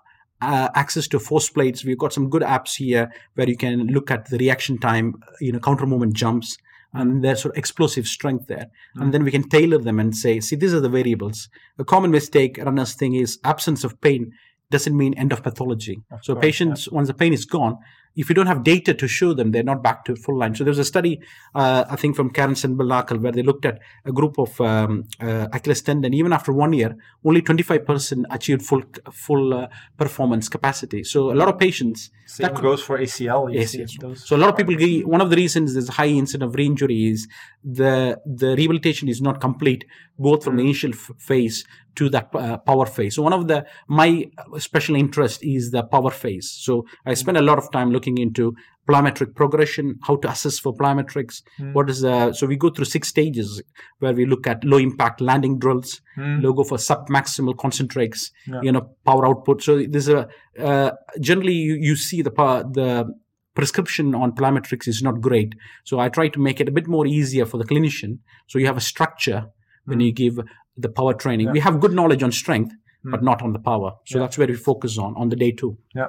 uh, 0.41 0.69
access 0.75 1.09
to 1.09 1.19
force 1.19 1.49
plates. 1.49 1.85
We've 1.85 1.99
got 1.99 2.13
some 2.13 2.31
good 2.31 2.43
apps 2.43 2.77
here 2.77 3.11
where 3.35 3.49
you 3.49 3.57
can 3.57 3.89
look 3.89 4.11
at 4.11 4.31
the 4.31 4.39
reaction 4.39 4.79
time, 4.79 5.15
you 5.41 5.53
know, 5.53 5.59
counter 5.59 5.87
movement 5.87 6.15
jumps, 6.15 6.59
and 6.93 7.23
there's 7.23 7.43
sort 7.43 7.55
of 7.55 7.59
explosive 7.59 8.07
strength 8.07 8.47
there. 8.47 8.67
Mm-hmm. 8.67 9.03
And 9.03 9.15
then 9.15 9.25
we 9.25 9.31
can 9.31 9.49
tailor 9.49 9.79
them 9.79 9.99
and 9.99 10.17
say, 10.17 10.41
see, 10.41 10.57
these 10.57 10.75
are 10.75 10.81
the 10.81 10.89
variables. 10.89 11.49
A 11.79 11.85
common 11.85 12.11
mistake 12.11 12.59
runners 12.63 12.95
think 12.95 13.17
is 13.17 13.39
absence 13.45 13.85
of 13.85 14.01
pain 14.01 14.33
doesn't 14.71 14.97
mean 14.97 15.15
end 15.15 15.33
of 15.33 15.43
pathology. 15.43 16.03
Of 16.11 16.25
so 16.25 16.35
course, 16.35 16.45
patients, 16.45 16.87
yeah. 16.87 16.97
once 16.97 17.09
the 17.09 17.15
pain 17.15 17.33
is 17.33 17.45
gone, 17.45 17.79
if 18.19 18.29
you 18.29 18.35
don't 18.35 18.49
have 18.49 18.65
data 18.65 18.93
to 18.93 19.07
show 19.07 19.33
them, 19.33 19.53
they're 19.53 19.63
not 19.63 19.81
back 19.81 20.05
to 20.05 20.17
full 20.17 20.37
line. 20.37 20.53
So 20.57 20.65
there's 20.65 20.81
a 20.81 20.85
study, 20.85 21.21
uh, 21.55 21.85
I 21.89 21.95
think, 21.95 22.17
from 22.17 22.31
Karin 22.31 22.55
Silbernagel 22.55 23.21
where 23.21 23.31
they 23.31 23.43
looked 23.43 23.65
at 23.65 23.79
a 24.05 24.11
group 24.11 24.39
of 24.39 24.61
um, 24.61 25.05
uh, 25.21 25.47
Achilles 25.53 25.83
tendon. 25.83 26.13
Even 26.13 26.33
after 26.33 26.53
one 26.53 26.73
year, 26.73 26.97
only 27.25 27.43
25% 27.43 28.25
achieved 28.31 28.63
full 28.63 28.83
full 29.13 29.55
uh, 29.55 29.69
performance 29.97 30.49
capacity. 30.49 31.05
So 31.05 31.31
a 31.31 31.37
lot 31.41 31.49
of 31.49 31.61
patients. 31.61 32.11
Same 32.27 32.49
that 32.49 32.61
goes 32.61 32.83
for 32.83 32.99
ACL. 32.99 33.55
ACL. 33.55 34.19
So 34.19 34.35
a 34.35 34.41
lot 34.43 34.51
of 34.51 34.57
people, 34.57 34.75
one 35.09 35.21
of 35.21 35.31
the 35.31 35.37
reasons 35.37 35.75
there's 35.75 35.89
high 35.89 36.07
incidence 36.07 36.49
of 36.49 36.57
re-injury 36.57 37.07
is 37.13 37.29
the 37.63 38.21
the 38.27 38.57
rehabilitation 38.57 39.09
is 39.09 39.23
not 39.23 39.41
complete, 39.41 39.85
both 40.19 40.45
from 40.45 40.57
the 40.57 40.63
mm. 40.63 40.67
initial 40.67 40.93
f- 40.93 41.11
phase 41.19 41.65
to 41.95 42.09
that 42.09 42.29
uh, 42.35 42.59
power 42.59 42.87
phase. 42.87 43.15
So 43.17 43.23
one 43.23 43.33
of 43.33 43.49
the 43.49 43.67
my 43.89 44.25
special 44.59 44.97
interest 44.97 45.45
is 45.45 45.71
the 45.71 45.83
power 45.83 46.11
phase. 46.11 46.51
So 46.51 46.87
I 47.07 47.15
spend 47.15 47.37
a 47.37 47.43
lot 47.43 47.59
of 47.59 47.71
time 47.71 47.91
looking 47.91 48.19
into 48.19 48.55
plyometric 48.89 49.35
progression, 49.35 49.99
how 50.03 50.17
to 50.17 50.31
assess 50.31 50.59
for 50.59 50.75
plyometrics. 50.75 51.43
Mm. 51.61 51.75
What 51.75 51.91
is 51.91 52.01
the 52.01 52.33
so 52.33 52.47
we 52.47 52.57
go 52.57 52.71
through 52.71 52.87
six 52.87 53.09
stages 53.09 53.63
where 53.99 54.13
we 54.13 54.27
look 54.27 54.47
at 54.47 54.65
low 54.65 54.79
impact 54.79 55.21
landing 55.21 55.59
drills, 55.59 56.01
mm. 56.17 56.43
logo 56.43 56.65
for 56.65 56.79
sub 56.79 57.09
maximal 57.09 57.57
concentrates, 57.57 58.31
yeah. 58.47 58.61
you 58.63 58.73
know, 58.73 58.91
power 59.05 59.27
output. 59.27 59.63
So 59.63 59.85
there's 59.89 60.09
a 60.09 60.29
uh, 60.59 60.93
generally 61.21 61.55
you, 61.55 61.75
you 61.75 61.97
see 61.97 62.23
the 62.23 62.31
power, 62.31 62.63
the 62.63 63.13
prescription 63.59 64.15
on 64.15 64.31
plyometrics 64.31 64.87
is 64.87 65.03
not 65.03 65.21
great. 65.21 65.53
So 65.83 65.99
I 65.99 66.09
try 66.09 66.29
to 66.29 66.39
make 66.39 66.61
it 66.61 66.69
a 66.69 66.73
bit 66.73 66.87
more 66.87 67.07
easier 67.07 67.45
for 67.45 67.59
the 67.59 67.65
clinician. 67.65 68.19
So 68.47 68.61
you 68.61 68.67
have 68.67 68.77
a 68.77 68.81
structure. 68.81 69.47
When 69.89 70.01
you 70.01 70.13
give 70.13 70.39
the 70.77 70.89
power 70.89 71.15
training. 71.15 71.47
Yeah. 71.47 71.53
We 71.53 71.61
have 71.61 71.81
good 71.81 71.93
knowledge 71.93 72.23
on 72.23 72.33
strength, 72.33 72.73
but 73.05 73.21
hmm. 73.21 73.27
not 73.27 73.43
on 73.43 73.53
the 73.53 73.59
power. 73.59 73.93
So 74.07 74.19
yeah. 74.19 74.25
that's 74.25 74.39
where 74.39 74.49
we 74.49 74.55
focus 74.55 74.99
on 74.99 75.15
on 75.17 75.29
the 75.29 75.37
day 75.37 75.53
two. 75.53 75.79
Yeah 75.95 76.09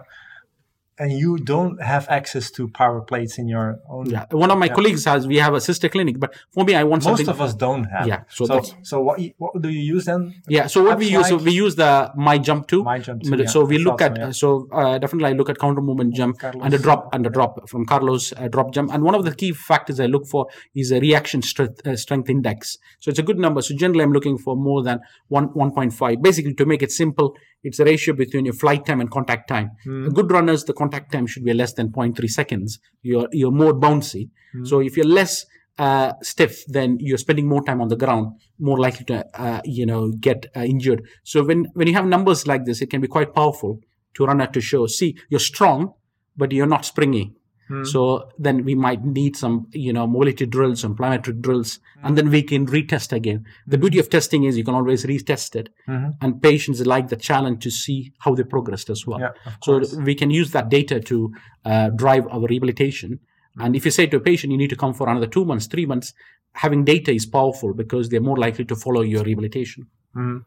and 0.99 1.11
you 1.13 1.37
don't 1.37 1.81
have 1.81 2.07
access 2.09 2.51
to 2.51 2.67
power 2.67 2.99
plates 3.01 3.37
in 3.37 3.47
your 3.47 3.79
own. 3.89 4.05
Yeah, 4.09 4.25
one 4.31 4.51
of 4.51 4.57
my 4.57 4.65
Yeah. 4.67 4.73
colleagues 4.73 5.05
has. 5.05 5.27
We 5.27 5.37
have 5.37 5.53
a 5.53 5.61
sister 5.61 5.87
clinic, 5.89 6.19
but 6.19 6.31
for 6.51 6.63
me, 6.65 6.73
I 6.75 6.83
want 6.83 7.03
Most 7.03 7.09
something. 7.09 7.29
of 7.29 7.39
us 7.41 7.53
don't 7.55 7.85
have. 7.85 8.05
Yeah, 8.07 8.21
so 8.37 8.45
So, 8.45 8.61
so, 8.83 9.01
what 9.07 9.19
what 9.37 9.51
do 9.61 9.69
you 9.69 9.83
use 9.95 10.05
then? 10.11 10.21
Yeah, 10.47 10.67
so 10.67 10.83
what 10.83 10.97
we 10.99 11.07
use, 11.17 11.27
so 11.29 11.37
we 11.37 11.51
use 11.65 11.75
the 11.83 11.91
My 12.15 12.37
Jump 12.37 12.67
2. 12.67 12.83
My 12.83 12.99
jump. 12.99 13.23
too, 13.23 13.29
But- 13.31 13.39
yeah. 13.39 13.45
So 13.55 13.63
we 13.65 13.77
look 13.77 13.99
thought 13.99 14.17
at 14.17 14.17
so, 14.17 14.21
yeah. 14.25 14.31
so 14.31 14.67
uh, 14.79 14.97
definitely 15.03 15.29
I 15.29 15.33
look 15.39 15.49
at 15.49 15.57
counter 15.65 15.81
movement 15.81 16.13
jump 16.15 16.39
Carlos. 16.39 16.61
and 16.65 16.73
a 16.73 16.77
drop 16.87 17.01
and 17.13 17.25
a 17.25 17.29
drop 17.29 17.69
from 17.69 17.85
Carlos 17.85 18.33
uh, 18.37 18.47
drop 18.55 18.73
jump 18.73 18.93
and 18.93 19.03
one 19.09 19.15
of 19.19 19.23
the 19.25 19.33
key 19.41 19.51
factors 19.53 19.99
I 19.99 20.07
look 20.15 20.25
for 20.33 20.47
is 20.75 20.91
a 20.91 20.99
reactive 20.99 21.43
strength 21.51 21.85
uh, 21.87 21.95
strength 21.95 22.29
index. 22.29 22.77
So 22.99 23.09
it's 23.11 23.19
a 23.19 23.23
good 23.29 23.39
number. 23.45 23.61
So 23.61 23.75
generally 23.75 24.03
I'm 24.03 24.11
looking 24.19 24.37
for 24.37 24.55
more 24.69 24.81
than 24.83 24.99
one 25.37 25.45
one 25.63 25.71
point 25.71 25.93
five. 25.93 26.21
Basically 26.21 26.53
to 26.55 26.65
make 26.65 26.81
it 26.87 26.91
simple, 26.91 27.35
it's 27.63 27.79
a 27.79 27.85
ratio 27.85 28.13
between 28.23 28.45
your 28.45 28.53
flight 28.63 28.85
time 28.85 28.99
and 29.01 29.09
contact 29.17 29.47
time. 29.49 29.67
A 29.87 30.09
good 30.19 30.29
runners 30.31 30.63
the 30.65 30.73
contact 30.73 30.88
time 30.89 31.27
should 31.27 31.43
be 31.43 31.53
less 31.53 31.73
than 31.73 31.89
0.3 31.89 32.29
seconds. 32.29 32.79
You're 33.01 33.27
you're 33.31 33.51
more 33.51 33.73
bouncy. 33.73 34.29
Hmm. 34.53 34.65
So 34.65 34.79
if 34.79 34.97
you're 34.97 35.05
less 35.05 35.45
uh, 35.77 36.13
stiff, 36.21 36.65
then 36.67 36.97
you're 36.99 37.17
spending 37.17 37.47
more 37.47 37.63
time 37.63 37.81
on 37.81 37.87
the 37.87 37.95
ground, 37.95 38.39
more 38.59 38.77
likely 38.77 39.05
to 39.05 39.25
uh, 39.33 39.61
you 39.63 39.85
know 39.85 40.11
get 40.11 40.45
uh, 40.55 40.61
injured. 40.61 41.07
So 41.23 41.43
when 41.43 41.67
when 41.73 41.87
you 41.87 41.93
have 41.93 42.05
numbers 42.05 42.47
like 42.47 42.65
this, 42.65 42.81
it 42.81 42.89
can 42.89 43.01
be 43.01 43.07
quite 43.07 43.33
powerful 43.33 43.79
to 44.15 44.25
run 44.25 44.41
at 44.41 44.53
to 44.53 44.61
show. 44.61 44.85
See, 44.87 45.17
you're 45.29 45.39
strong, 45.39 45.93
but 46.35 46.51
you're 46.51 46.67
not 46.67 46.85
springy. 46.85 47.33
Hmm. 47.69 47.83
So 47.83 48.29
then 48.45 48.65
we 48.65 48.73
might 48.75 49.03
need 49.05 49.35
some 49.37 49.67
you 49.71 49.93
know 49.93 50.05
mobility 50.07 50.45
drills, 50.45 50.81
some 50.81 50.95
plyometric 50.95 51.39
drills, 51.41 51.79
and 52.03 52.17
then 52.17 52.29
we 52.35 52.41
can 52.51 52.65
retest 52.65 53.11
again. 53.13 53.45
The 53.67 53.77
beauty 53.77 53.99
of 53.99 54.09
testing 54.09 54.43
is 54.43 54.57
you 54.57 54.63
can 54.63 54.73
always 54.73 55.05
retest 55.05 55.55
it, 55.55 55.69
Mhm. 55.87 56.13
and 56.21 56.41
patients 56.41 56.85
like 56.93 57.07
the 57.09 57.15
challenge 57.29 57.63
to 57.63 57.69
see 57.71 58.11
how 58.23 58.33
they 58.35 58.43
progressed 58.55 58.89
as 58.89 59.05
well. 59.07 59.19
Yeah, 59.19 59.33
So 59.63 59.71
course. 59.73 59.95
we 59.95 60.15
can 60.15 60.31
use 60.31 60.49
that 60.51 60.69
data 60.69 60.99
to 61.11 61.31
uh, 61.65 61.89
drive 61.89 62.25
our 62.31 62.45
rehabilitation. 62.47 63.19
And 63.57 63.75
if 63.75 63.85
you 63.85 63.91
say 63.91 64.07
to 64.07 64.17
a 64.17 64.19
patient, 64.31 64.51
you 64.51 64.57
need 64.57 64.69
to 64.69 64.75
come 64.83 64.93
for 64.93 65.07
another 65.09 65.27
two 65.27 65.45
months, 65.45 65.67
three 65.67 65.85
months, 65.85 66.13
having 66.53 66.83
data 66.85 67.11
is 67.11 67.25
powerful 67.25 67.73
because 67.73 68.09
they're 68.09 68.21
more 68.31 68.37
likely 68.37 68.65
to 68.65 68.75
follow 68.75 69.01
your 69.01 69.23
rehabilitation. 69.23 69.87
Mhm. 70.15 70.39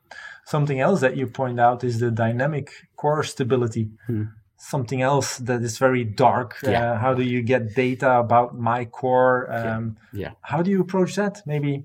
Something 0.47 0.81
else 0.81 1.01
that 1.03 1.17
you 1.17 1.27
point 1.29 1.61
out 1.61 1.85
is 1.85 2.01
the 2.01 2.11
dynamic 2.11 2.71
core 2.97 3.23
stability. 3.23 3.91
Hmm. 4.07 4.25
Something 4.65 5.03
else 5.03 5.39
that 5.39 5.61
is 5.63 5.77
very 5.79 6.05
dark. 6.05 6.57
Yeah. 6.63 6.93
Uh, 6.93 6.99
how 6.99 7.15
do 7.15 7.23
you 7.23 7.43
get 7.43 7.75
data 7.75 8.21
about 8.21 8.57
my 8.57 8.85
core? 8.85 9.51
Um, 9.51 9.97
Yeah. 10.13 10.33
How 10.41 10.63
do 10.63 10.71
you 10.71 10.81
approach 10.81 11.17
that? 11.17 11.43
Maybe 11.47 11.85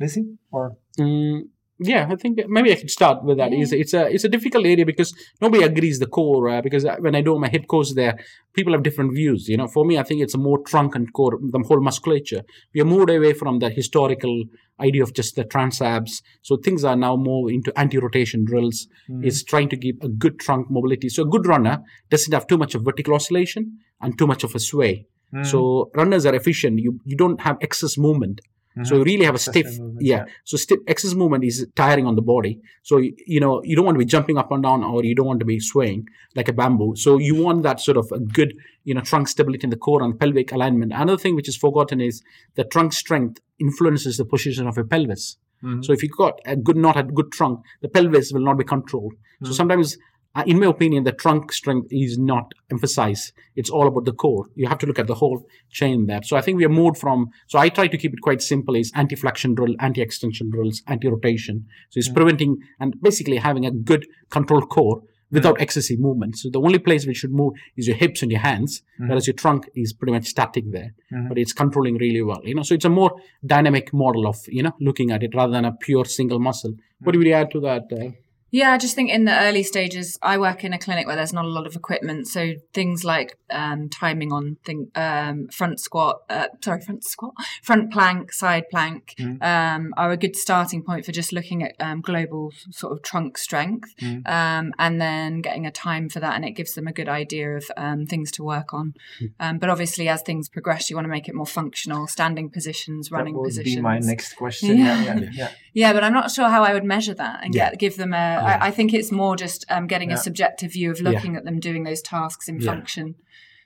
Lizzie 0.00 0.38
or 0.50 0.76
Mm, 0.98 1.48
yeah, 1.80 2.06
I 2.08 2.16
think 2.16 2.38
maybe 2.48 2.72
I 2.72 2.76
could 2.76 2.90
start 2.90 3.24
with 3.24 3.38
that. 3.38 3.52
It's, 3.52 3.72
it's 3.72 3.94
a 3.94 4.06
it's 4.06 4.22
a 4.22 4.28
difficult 4.28 4.64
area 4.64 4.86
because 4.86 5.12
nobody 5.40 5.64
agrees 5.64 5.98
the 5.98 6.06
core. 6.06 6.48
Uh, 6.48 6.62
because 6.62 6.84
uh, 6.84 6.96
when 7.00 7.16
I 7.16 7.20
do 7.20 7.36
my 7.38 7.48
hip 7.48 7.66
course 7.66 7.94
there, 7.94 8.16
people 8.52 8.72
have 8.72 8.84
different 8.84 9.12
views. 9.12 9.48
You 9.48 9.56
know, 9.56 9.66
for 9.66 9.84
me, 9.84 9.98
I 9.98 10.04
think 10.04 10.22
it's 10.22 10.34
a 10.34 10.38
more 10.38 10.58
trunk 10.62 10.94
and 10.94 11.12
core, 11.12 11.38
the 11.40 11.58
whole 11.66 11.80
musculature. 11.80 12.42
We 12.74 12.80
are 12.80 12.84
moved 12.84 13.10
away 13.10 13.32
from 13.32 13.58
the 13.58 13.70
historical 13.70 14.44
idea 14.80 15.02
of 15.02 15.14
just 15.14 15.34
the 15.34 15.44
transabs. 15.44 16.22
So 16.42 16.56
things 16.56 16.84
are 16.84 16.96
now 16.96 17.16
more 17.16 17.50
into 17.50 17.76
anti-rotation 17.78 18.44
drills. 18.44 18.86
Hmm. 19.08 19.24
It's 19.24 19.42
trying 19.42 19.68
to 19.70 19.76
give 19.76 19.96
a 20.00 20.08
good 20.08 20.38
trunk 20.38 20.70
mobility. 20.70 21.08
So 21.08 21.22
a 21.24 21.26
good 21.26 21.46
runner 21.46 21.82
doesn't 22.10 22.32
have 22.32 22.46
too 22.46 22.58
much 22.58 22.74
of 22.74 22.84
vertical 22.84 23.14
oscillation 23.14 23.78
and 24.00 24.16
too 24.16 24.26
much 24.26 24.44
of 24.44 24.54
a 24.54 24.60
sway. 24.60 25.06
Hmm. 25.32 25.42
So 25.42 25.90
runners 25.96 26.24
are 26.24 26.34
efficient. 26.34 26.78
You 26.78 27.00
you 27.04 27.16
don't 27.16 27.40
have 27.40 27.56
excess 27.60 27.98
movement. 27.98 28.40
Mm-hmm. 28.76 28.84
So 28.84 28.96
you 28.96 29.04
really 29.04 29.24
have 29.24 29.36
a 29.36 29.38
stiff, 29.38 29.66
movement, 29.66 29.98
yeah. 30.00 30.16
yeah. 30.16 30.24
So 30.42 30.56
stiff 30.56 30.80
excess 30.88 31.14
movement 31.14 31.44
is 31.44 31.66
tiring 31.76 32.06
on 32.06 32.16
the 32.16 32.22
body. 32.22 32.60
So 32.82 32.98
you, 32.98 33.14
you 33.24 33.38
know 33.38 33.62
you 33.62 33.76
don't 33.76 33.84
want 33.84 33.94
to 33.94 34.00
be 34.00 34.04
jumping 34.04 34.36
up 34.36 34.50
and 34.50 34.62
down, 34.64 34.82
or 34.82 35.04
you 35.04 35.14
don't 35.14 35.26
want 35.26 35.38
to 35.40 35.46
be 35.46 35.60
swaying 35.60 36.06
like 36.34 36.48
a 36.48 36.52
bamboo. 36.52 36.96
So 36.96 37.18
you 37.18 37.36
want 37.36 37.62
that 37.62 37.80
sort 37.80 37.96
of 37.96 38.10
a 38.10 38.18
good, 38.18 38.54
you 38.82 38.94
know, 38.94 39.00
trunk 39.00 39.28
stability 39.28 39.64
in 39.64 39.70
the 39.70 39.76
core 39.76 40.02
and 40.02 40.18
pelvic 40.18 40.50
alignment. 40.50 40.92
Another 40.92 41.16
thing 41.16 41.36
which 41.36 41.48
is 41.48 41.56
forgotten 41.56 42.00
is 42.00 42.22
the 42.56 42.64
trunk 42.64 42.92
strength 42.92 43.40
influences 43.60 44.16
the 44.16 44.24
position 44.24 44.66
of 44.66 44.76
your 44.76 44.86
pelvis. 44.86 45.36
Mm-hmm. 45.62 45.82
So 45.82 45.92
if 45.92 46.02
you've 46.02 46.12
got 46.12 46.40
a 46.44 46.56
good 46.56 46.76
not 46.76 46.96
a 46.96 47.04
good 47.04 47.30
trunk, 47.30 47.60
the 47.80 47.88
pelvis 47.88 48.32
will 48.32 48.44
not 48.44 48.58
be 48.58 48.64
controlled. 48.64 49.14
So 49.14 49.46
mm-hmm. 49.46 49.54
sometimes, 49.54 49.96
Uh, 50.36 50.42
in 50.46 50.58
my 50.58 50.66
opinion, 50.66 51.04
the 51.04 51.12
trunk 51.12 51.52
strength 51.52 51.88
is 51.92 52.18
not 52.18 52.52
emphasized. 52.70 53.32
It's 53.54 53.70
all 53.70 53.86
about 53.86 54.04
the 54.04 54.12
core. 54.12 54.48
You 54.56 54.66
have 54.68 54.78
to 54.78 54.86
look 54.86 54.98
at 54.98 55.06
the 55.06 55.14
whole 55.14 55.46
chain 55.70 56.06
there. 56.06 56.22
So 56.24 56.36
I 56.36 56.40
think 56.40 56.58
we 56.58 56.64
are 56.64 56.70
moved 56.70 56.98
from. 56.98 57.28
So 57.46 57.58
I 57.58 57.68
try 57.68 57.86
to 57.86 57.96
keep 57.96 58.12
it 58.12 58.20
quite 58.20 58.42
simple: 58.42 58.74
is 58.74 58.90
anti-flexion 58.94 59.54
drill, 59.54 59.74
anti-extension 59.78 60.50
drills, 60.50 60.82
anti-rotation. 60.88 61.66
So 61.90 61.98
it's 61.98 62.08
hmm. 62.08 62.14
preventing 62.14 62.58
and 62.80 63.00
basically 63.00 63.36
having 63.36 63.64
a 63.64 63.70
good 63.70 64.06
controlled 64.30 64.70
core 64.70 65.00
hmm. 65.00 65.06
without 65.36 65.60
excessive 65.60 66.00
movement. 66.00 66.36
So 66.36 66.50
the 66.50 66.60
only 66.60 66.80
place 66.80 67.06
which 67.06 67.18
should 67.18 67.32
move 67.32 67.52
is 67.76 67.86
your 67.86 67.96
hips 67.96 68.22
and 68.22 68.32
your 68.32 68.40
hands, 68.40 68.82
hmm. 68.98 69.06
whereas 69.06 69.28
your 69.28 69.34
trunk 69.34 69.68
is 69.76 69.92
pretty 69.92 70.12
much 70.12 70.26
static 70.26 70.64
there, 70.72 70.94
but 71.28 71.38
it's 71.38 71.52
controlling 71.52 71.96
really 71.98 72.22
well. 72.22 72.40
You 72.42 72.56
know, 72.56 72.62
so 72.62 72.74
it's 72.74 72.84
a 72.84 72.90
more 72.90 73.12
dynamic 73.46 73.92
model 73.92 74.26
of 74.26 74.38
you 74.48 74.64
know 74.64 74.74
looking 74.80 75.12
at 75.12 75.22
it 75.22 75.32
rather 75.32 75.52
than 75.52 75.64
a 75.64 75.72
pure 75.72 76.06
single 76.06 76.40
muscle. 76.40 76.74
What 76.98 77.14
would 77.14 77.24
you 77.24 77.34
add 77.34 77.52
to 77.52 77.60
that? 77.60 77.84
Uh, 77.92 78.10
Yeah, 78.54 78.72
I 78.72 78.78
just 78.78 78.94
think 78.94 79.10
in 79.10 79.24
the 79.24 79.36
early 79.36 79.64
stages, 79.64 80.16
I 80.22 80.38
work 80.38 80.62
in 80.62 80.72
a 80.72 80.78
clinic 80.78 81.08
where 81.08 81.16
there's 81.16 81.32
not 81.32 81.44
a 81.44 81.48
lot 81.48 81.66
of 81.66 81.74
equipment, 81.74 82.28
so 82.28 82.52
things 82.72 83.04
like 83.04 83.36
um, 83.50 83.88
timing 83.88 84.32
on 84.32 84.58
thing, 84.64 84.92
um, 84.94 85.48
front 85.48 85.80
squat, 85.80 86.20
uh, 86.30 86.46
sorry, 86.62 86.80
front 86.80 87.02
squat, 87.02 87.34
front 87.64 87.92
plank, 87.92 88.32
side 88.32 88.66
plank, 88.70 89.16
um, 89.40 89.92
are 89.96 90.12
a 90.12 90.16
good 90.16 90.36
starting 90.36 90.84
point 90.84 91.04
for 91.04 91.10
just 91.10 91.32
looking 91.32 91.64
at 91.64 91.74
um, 91.80 92.00
global 92.00 92.52
sort 92.70 92.92
of 92.92 93.02
trunk 93.02 93.38
strength, 93.38 93.92
um, 94.24 94.72
and 94.78 95.00
then 95.00 95.40
getting 95.40 95.66
a 95.66 95.72
time 95.72 96.08
for 96.08 96.20
that, 96.20 96.36
and 96.36 96.44
it 96.44 96.52
gives 96.52 96.74
them 96.74 96.86
a 96.86 96.92
good 96.92 97.08
idea 97.08 97.56
of 97.56 97.64
um, 97.76 98.06
things 98.06 98.30
to 98.30 98.44
work 98.44 98.72
on. 98.72 98.94
Um, 99.40 99.58
but 99.58 99.68
obviously, 99.68 100.08
as 100.08 100.22
things 100.22 100.48
progress, 100.48 100.88
you 100.88 100.94
want 100.94 101.06
to 101.06 101.10
make 101.10 101.28
it 101.28 101.34
more 101.34 101.44
functional, 101.44 102.06
standing 102.06 102.50
positions, 102.50 103.10
running 103.10 103.34
that 103.34 103.40
would 103.40 103.48
positions. 103.48 103.74
be 103.74 103.82
my 103.82 103.98
next 103.98 104.34
question. 104.34 104.78
Yeah, 104.84 105.02
Yeah. 105.02 105.18
yeah, 105.18 105.30
yeah. 105.32 105.50
Yeah, 105.74 105.92
but 105.92 106.02
I'm 106.04 106.12
not 106.20 106.30
sure 106.30 106.48
how 106.48 106.62
I 106.62 106.72
would 106.72 106.84
measure 106.84 107.14
that 107.14 107.36
and 107.44 107.54
Yeah. 107.54 107.70
get 107.70 107.78
give 107.78 107.96
them 107.96 108.12
a. 108.14 108.16
I 108.16 108.50
Yeah. 108.50 108.58
I 108.68 108.70
think 108.70 108.94
it's 108.94 109.12
more 109.12 109.34
just 109.36 109.60
um, 109.74 109.86
getting 109.86 110.10
Yeah. 110.10 110.16
a 110.16 110.18
subjective 110.28 110.72
view 110.72 110.90
of 110.92 111.00
looking 111.00 111.36
at 111.36 111.44
them 111.44 111.58
doing 111.60 111.82
those 111.84 112.00
tasks 112.00 112.48
in 112.48 112.60
function. 112.60 113.16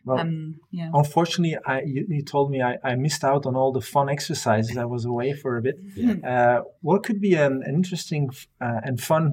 Well, 0.04 0.20
Um, 0.20 0.56
yeah. 0.70 0.90
Unfortunately, 0.94 1.56
I 1.66 1.82
you, 1.94 2.06
you 2.08 2.22
told 2.22 2.50
me 2.50 2.58
I, 2.62 2.72
I 2.90 2.94
missed 2.94 3.24
out 3.24 3.44
on 3.46 3.54
all 3.56 3.72
the 3.78 3.80
fun 3.94 4.08
exercises. 4.08 4.76
I 4.76 4.86
was 4.86 5.04
away 5.04 5.32
for 5.34 5.56
a 5.58 5.62
bit. 5.62 5.76
Uh, 6.32 6.58
what 6.80 7.02
could 7.06 7.20
be 7.20 7.34
an, 7.34 7.62
an 7.68 7.74
interesting 7.74 8.30
uh, 8.60 8.80
and 8.86 9.00
fun 9.00 9.24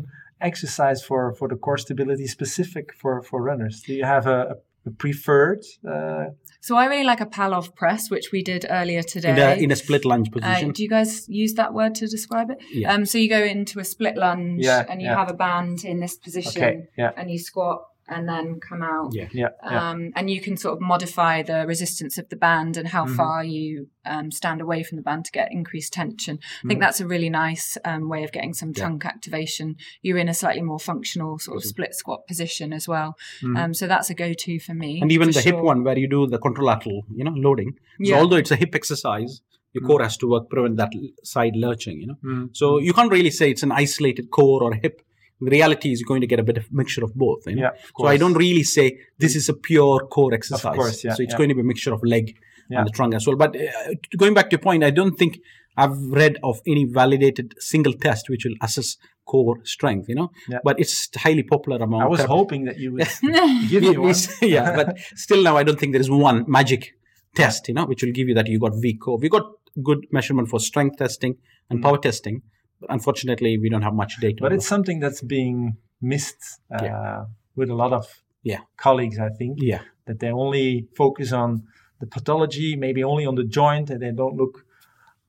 exercise 0.41 0.99
for, 1.01 1.33
for 1.33 1.47
the 1.47 1.55
core 1.55 1.77
stability 1.77 2.27
specific 2.27 2.85
for, 2.93 3.21
for 3.21 3.41
runners? 3.41 3.81
Do 3.87 3.93
you 3.93 4.03
have 4.03 4.27
a, 4.27 4.39
a 4.53 4.55
preferred? 4.91 5.61
Uh, 5.87 6.25
So 6.61 6.75
I 6.75 6.85
really 6.85 7.03
like 7.03 7.21
a 7.21 7.25
Pallof 7.27 7.75
press, 7.75 8.09
which 8.09 8.31
we 8.31 8.41
did 8.43 8.65
earlier 8.69 9.03
today. 9.03 9.31
in 9.31 9.39
a 9.39 9.63
in 9.65 9.71
a 9.71 9.75
split 9.75 10.03
lunge 10.05 10.29
Uh, 10.29 10.39
position. 10.39 10.71
do 10.71 10.81
you 10.83 10.89
guys 10.89 11.25
use 11.29 11.53
that 11.55 11.73
word 11.73 11.93
to 11.95 12.07
describe 12.07 12.49
it? 12.49 12.57
Yeah. 12.73 12.91
Um, 12.93 13.05
so 13.05 13.17
you 13.17 13.29
go 13.29 13.43
into 13.43 13.79
a 13.79 13.83
split 13.83 14.15
lunge 14.17 14.63
Yeah, 14.65 14.85
and 14.89 15.01
you 15.01 15.07
yeah. 15.09 15.17
have 15.19 15.29
a 15.29 15.37
band 15.45 15.83
in 15.85 15.99
this 15.99 16.15
position 16.17 16.63
okay, 16.63 16.75
yeah, 16.97 17.11
and 17.17 17.29
you 17.29 17.37
squat 17.37 17.77
and 18.07 18.29
then 18.29 18.59
come 18.59 18.81
out. 18.83 19.09
yeah. 19.13 19.27
yeah, 19.33 19.47
yeah. 19.63 19.89
Um, 19.89 20.11
and 20.15 20.29
you 20.29 20.39
can 20.39 20.57
sort 20.57 20.73
of 20.75 20.81
modify 20.81 21.41
the 21.41 21.65
resistance 21.67 22.17
of 22.17 22.29
the 22.29 22.35
band 22.35 22.77
and 22.77 22.87
how 22.87 23.05
Mhm. 23.05 23.15
far 23.15 23.43
you 23.43 23.87
um, 24.05 24.29
stand 24.31 24.61
away 24.61 24.83
from 24.83 24.97
the 24.97 25.01
band 25.01 25.25
to 25.25 25.31
get 25.31 25.47
increased 25.51 25.91
tension. 25.93 26.37
I 26.63 26.67
think 26.67 26.77
Mhm. 26.79 26.83
that's 26.83 27.01
a 27.01 27.07
really 27.07 27.29
nice 27.29 27.77
um, 27.83 28.07
way 28.07 28.23
of 28.23 28.31
getting 28.31 28.53
some 28.53 28.69
Yeah. 28.75 28.81
trunk 28.83 29.05
activation. 29.05 29.75
You're 30.03 30.19
in 30.19 30.29
a 30.29 30.33
slightly 30.35 30.61
more 30.61 30.77
functional 30.79 31.39
sort 31.39 31.57
of 31.57 31.63
Mhm. 31.63 31.67
split 31.67 31.95
squat 31.95 32.27
position 32.27 32.71
as 32.73 32.87
well. 32.87 33.17
Mhm. 33.41 33.57
Um, 33.57 33.73
so 33.73 33.87
that's 33.87 34.09
a 34.11 34.13
go-to 34.13 34.59
for 34.59 34.75
me. 34.75 34.99
and 35.01 35.11
even 35.11 35.29
for 35.29 35.33
the 35.33 35.41
hip 35.41 35.57
one 35.59 35.83
where 35.83 35.97
you 35.97 36.07
do 36.07 36.27
the 36.27 36.37
contralateral, 36.37 37.01
you 37.15 37.23
know, 37.23 37.33
loading. 37.35 37.71
So 38.03 38.11
Yeah. 38.11 38.19
although 38.19 38.37
it's 38.37 38.51
a 38.51 38.55
hip 38.55 38.75
exercise, 38.75 39.41
your 39.73 39.83
Mm. 39.83 39.87
core 39.87 40.03
has 40.03 40.15
to 40.17 40.27
work 40.29 40.49
prevent 40.49 40.77
that 40.77 40.93
side 41.23 41.55
lurching. 41.55 41.99
You 42.01 42.07
know, 42.07 42.17
Mm. 42.23 42.49
so 42.55 42.77
you 42.77 42.93
can't 42.93 43.11
really 43.11 43.31
say 43.31 43.49
it's 43.49 43.63
an 43.63 43.71
isolated 43.71 44.29
core 44.29 44.61
or 44.63 44.73
hip. 44.75 45.01
The 45.41 45.51
reality 45.51 45.91
is 45.91 45.99
you're 45.99 46.07
going 46.07 46.21
to 46.21 46.27
get 46.27 46.39
a 46.39 46.43
bit 46.43 46.57
of 46.57 46.71
mixture 46.71 47.03
of 47.03 47.13
both. 47.15 47.45
You 47.47 47.55
know? 47.55 47.61
yeah, 47.63 47.69
of 47.69 47.91
So 47.99 48.07
I 48.07 48.17
don't 48.17 48.33
really 48.35 48.63
say 48.63 48.97
this 49.17 49.35
is 49.35 49.49
a 49.49 49.53
pure 49.53 49.99
core 50.07 50.33
exercise. 50.33 50.65
Of 50.65 50.75
course, 50.75 51.03
yeah, 51.03 51.13
so 51.13 51.23
it's 51.23 51.33
yeah. 51.33 51.37
going 51.37 51.49
to 51.49 51.55
be 51.55 51.61
a 51.61 51.65
mixture 51.65 51.93
of 51.93 52.01
leg 52.03 52.35
Yeah. 52.69 52.79
and 52.79 52.87
the 52.87 52.91
trunk 52.91 53.13
as 53.15 53.27
well. 53.27 53.35
But 53.35 53.55
uh, 53.55 53.93
going 54.17 54.33
back 54.33 54.49
to 54.49 54.53
your 54.55 54.59
point, 54.61 54.83
I 54.83 54.91
don't 54.91 55.15
think 55.17 55.39
I've 55.77 55.97
read 56.21 56.37
of 56.41 56.61
any 56.65 56.85
validated 56.85 57.53
single 57.59 57.93
test 57.93 58.29
which 58.29 58.45
will 58.45 58.55
assess 58.61 58.95
core 59.25 59.57
strength. 59.65 60.07
You 60.07 60.15
know, 60.15 60.31
Yeah. 60.47 60.59
but 60.63 60.79
it's 60.79 61.09
highly 61.17 61.43
popular 61.43 61.77
among. 61.83 62.01
I 62.01 62.07
was 62.07 62.21
therapists. 62.21 62.27
hoping 62.27 62.63
that 62.65 62.77
you 62.79 62.93
would 62.93 63.07
give 63.69 63.83
me 63.83 63.97
one. 63.97 64.15
yeah, 64.41 64.73
but 64.75 64.97
still 65.15 65.43
now 65.43 65.57
I 65.57 65.63
don't 65.63 65.79
think 65.79 65.91
there 65.91 66.01
is 66.01 66.09
one 66.09 66.45
magic 66.47 66.91
test, 67.35 67.67
you 67.67 67.73
know, 67.73 67.85
which 67.85 68.01
will 68.03 68.13
give 68.13 68.27
you 68.29 68.35
that 68.35 68.47
you 68.47 68.59
got 68.59 68.73
weak 68.87 69.01
core. 69.01 69.17
We 69.17 69.27
got 69.27 69.43
good 69.83 70.05
measurement 70.11 70.47
for 70.49 70.59
strength 70.59 70.97
testing 70.97 71.35
and 71.69 71.79
Mm. 71.79 71.83
power 71.83 71.97
testing. 71.97 72.41
But 72.79 72.91
unfortunately, 72.91 73.57
we 73.57 73.69
don't 73.69 73.81
have 73.83 73.93
much 73.93 74.13
data. 74.19 74.37
but 74.41 74.51
it's 74.53 74.67
something 74.67 74.99
that's 74.99 75.21
being 75.21 75.77
missed 76.01 76.43
uh, 76.71 76.79
Yeah. 76.83 77.25
with 77.55 77.69
a 77.69 77.75
lot 77.75 77.93
of 77.93 78.05
Yeah. 78.43 78.59
colleagues, 78.77 79.17
I 79.19 79.29
think. 79.29 79.59
yeah, 79.61 79.81
that 80.07 80.19
they 80.19 80.31
only 80.31 80.87
focus 80.95 81.31
on 81.31 81.63
the 81.99 82.05
pathology, 82.07 82.75
maybe 82.75 83.03
only 83.03 83.25
on 83.25 83.35
the 83.35 83.43
joint, 83.45 83.89
and 83.89 83.99
they 84.01 84.11
don't 84.11 84.35
look 84.35 84.65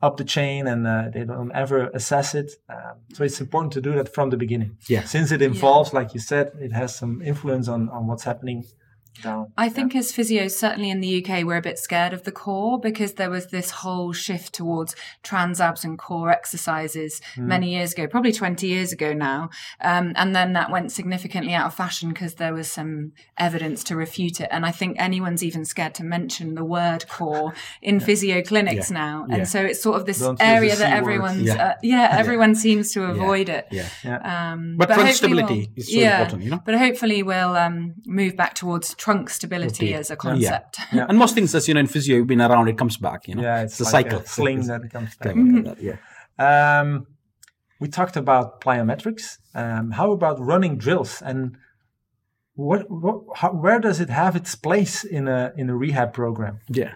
up 0.03 0.17
the 0.19 0.25
chain 0.25 0.67
and 0.67 0.87
uh, 0.87 1.09
they 1.15 1.25
don't 1.25 1.53
ever 1.53 1.89
assess 1.95 2.35
it. 2.35 2.51
Um, 2.69 2.97
so 3.15 3.25
it's 3.25 3.41
important 3.41 3.73
to 3.73 3.81
do 3.81 3.93
that 3.95 4.13
from 4.13 4.29
the 4.31 4.37
beginning. 4.37 4.77
Yeah. 4.89 5.05
Since 5.05 5.31
it 5.33 5.41
involves, 5.41 5.93
like 5.95 6.13
you 6.15 6.21
said, 6.21 6.53
it 6.61 6.73
has 6.73 6.95
some 6.95 7.23
influence 7.23 7.67
on, 7.69 7.89
on 7.89 8.07
what's 8.09 8.25
happening 8.25 8.65
down. 9.23 9.53
I 9.57 9.69
think 9.69 9.95
as 9.97 10.13
physios, 10.13 10.53
certainly 10.53 10.91
in 10.91 11.01
the 11.01 11.25
UK, 11.25 11.45
we're 11.45 11.57
a 11.57 11.63
bit 11.63 11.79
scared 11.79 12.13
of 12.13 12.25
the 12.25 12.33
core 12.33 12.79
because 12.81 13.15
there 13.15 13.31
was 13.31 13.47
this 13.49 13.71
whole 13.71 14.13
shift 14.13 14.53
towards 14.55 14.95
trans 15.23 15.61
abs 15.61 15.85
and 15.85 15.99
core 15.99 16.31
exercises 16.31 17.21
Hmm. 17.35 17.49
many 17.49 17.71
years 17.75 17.93
ago, 17.93 18.07
probably 18.07 18.33
20 18.33 18.67
years 18.67 18.93
ago 18.93 19.13
now. 19.13 19.51
Um, 19.81 20.13
and 20.17 20.35
then 20.35 20.53
that 20.55 20.71
went 20.71 20.93
significantly 20.93 21.55
out 21.55 21.67
of 21.67 21.75
fashion 21.75 22.11
because 22.11 22.35
there 22.35 22.55
was 22.55 22.71
some 22.71 23.13
evidence 23.39 23.83
to 23.85 23.97
refute 23.97 24.41
it. 24.41 24.49
And 24.51 24.65
I 24.67 24.71
think 24.73 24.97
anyone's 24.99 25.43
even 25.45 25.65
scared 25.65 25.95
to 25.95 26.05
mention 26.05 26.55
the 26.55 26.65
word 26.65 27.09
core 27.09 27.55
in 27.83 28.01
physio 28.01 28.43
clinics 28.43 28.91
now. 28.91 29.25
And 29.29 29.39
Yeah. 29.39 29.45
so 29.45 29.63
it's 29.63 29.83
sort 29.83 29.97
of 30.01 30.07
this 30.07 30.19
Don't 30.21 30.41
area 30.43 30.75
that 30.77 30.93
everyone's, 30.93 31.43
Yeah. 31.43 31.65
uh, 31.67 31.75
yeah, 31.83 32.09
everyone 32.13 32.55
seems 32.55 32.93
to 32.93 33.05
avoid 33.05 33.49
it. 33.49 33.67
Yeah. 33.71 33.89
Um, 34.53 34.77
But, 34.77 34.91
hopefully 34.91 35.13
stability 35.13 35.55
we'll- 35.55 35.67
is 35.77 35.93
so 35.93 35.99
important, 36.01 36.43
you 36.43 36.51
know. 36.51 36.63
But 36.65 36.75
hopefully 36.77 37.23
we'll 37.23 37.57
um, 37.57 37.95
move 38.07 38.37
back 38.37 38.55
towards 38.55 38.95
trunk 39.07 39.31
stability 39.31 39.87
Okay. 39.89 39.95
as 40.01 40.11
a 40.11 40.17
concept. 40.17 40.75
Yeah. 40.93 41.07
And 41.09 41.17
most 41.25 41.35
things, 41.37 41.55
as 41.55 41.67
you 41.69 41.75
know, 41.75 41.81
in 41.87 41.87
physio, 41.95 42.17
you've 42.17 42.27
been 42.35 42.41
around, 42.49 42.67
it 42.69 42.77
comes 42.83 42.97
back. 43.09 43.21
You 43.29 43.35
know, 43.37 43.43
Yeah, 43.49 43.63
it's 43.65 43.79
a 43.81 43.85
like 43.85 43.93
cycle. 44.11 44.19
a 44.19 44.27
sling 44.27 44.67
that 44.67 44.83
comes 44.97 45.13
back. 45.17 45.35
Kind 45.35 45.59
of 45.59 45.65
like 45.67 45.79
that, 45.79 45.83
yeah. 45.89 45.99
Um, 46.81 47.07
we 47.81 47.87
talked 47.99 48.17
about 48.17 48.61
plyometrics. 48.65 49.25
Um, 49.63 49.85
how 49.99 50.09
about 50.19 50.37
running 50.53 50.75
drills 50.85 51.23
and 51.31 51.39
what, 52.55 52.81
what 52.91 53.17
how, 53.41 53.51
where 53.65 53.81
does 53.87 53.99
it 54.01 54.11
have 54.11 54.35
its 54.41 54.53
place 54.69 55.05
in 55.19 55.25
a 55.29 55.41
in 55.61 55.67
a 55.71 55.77
rehab 55.85 56.11
program? 56.21 56.55
Yeah. 56.81 56.93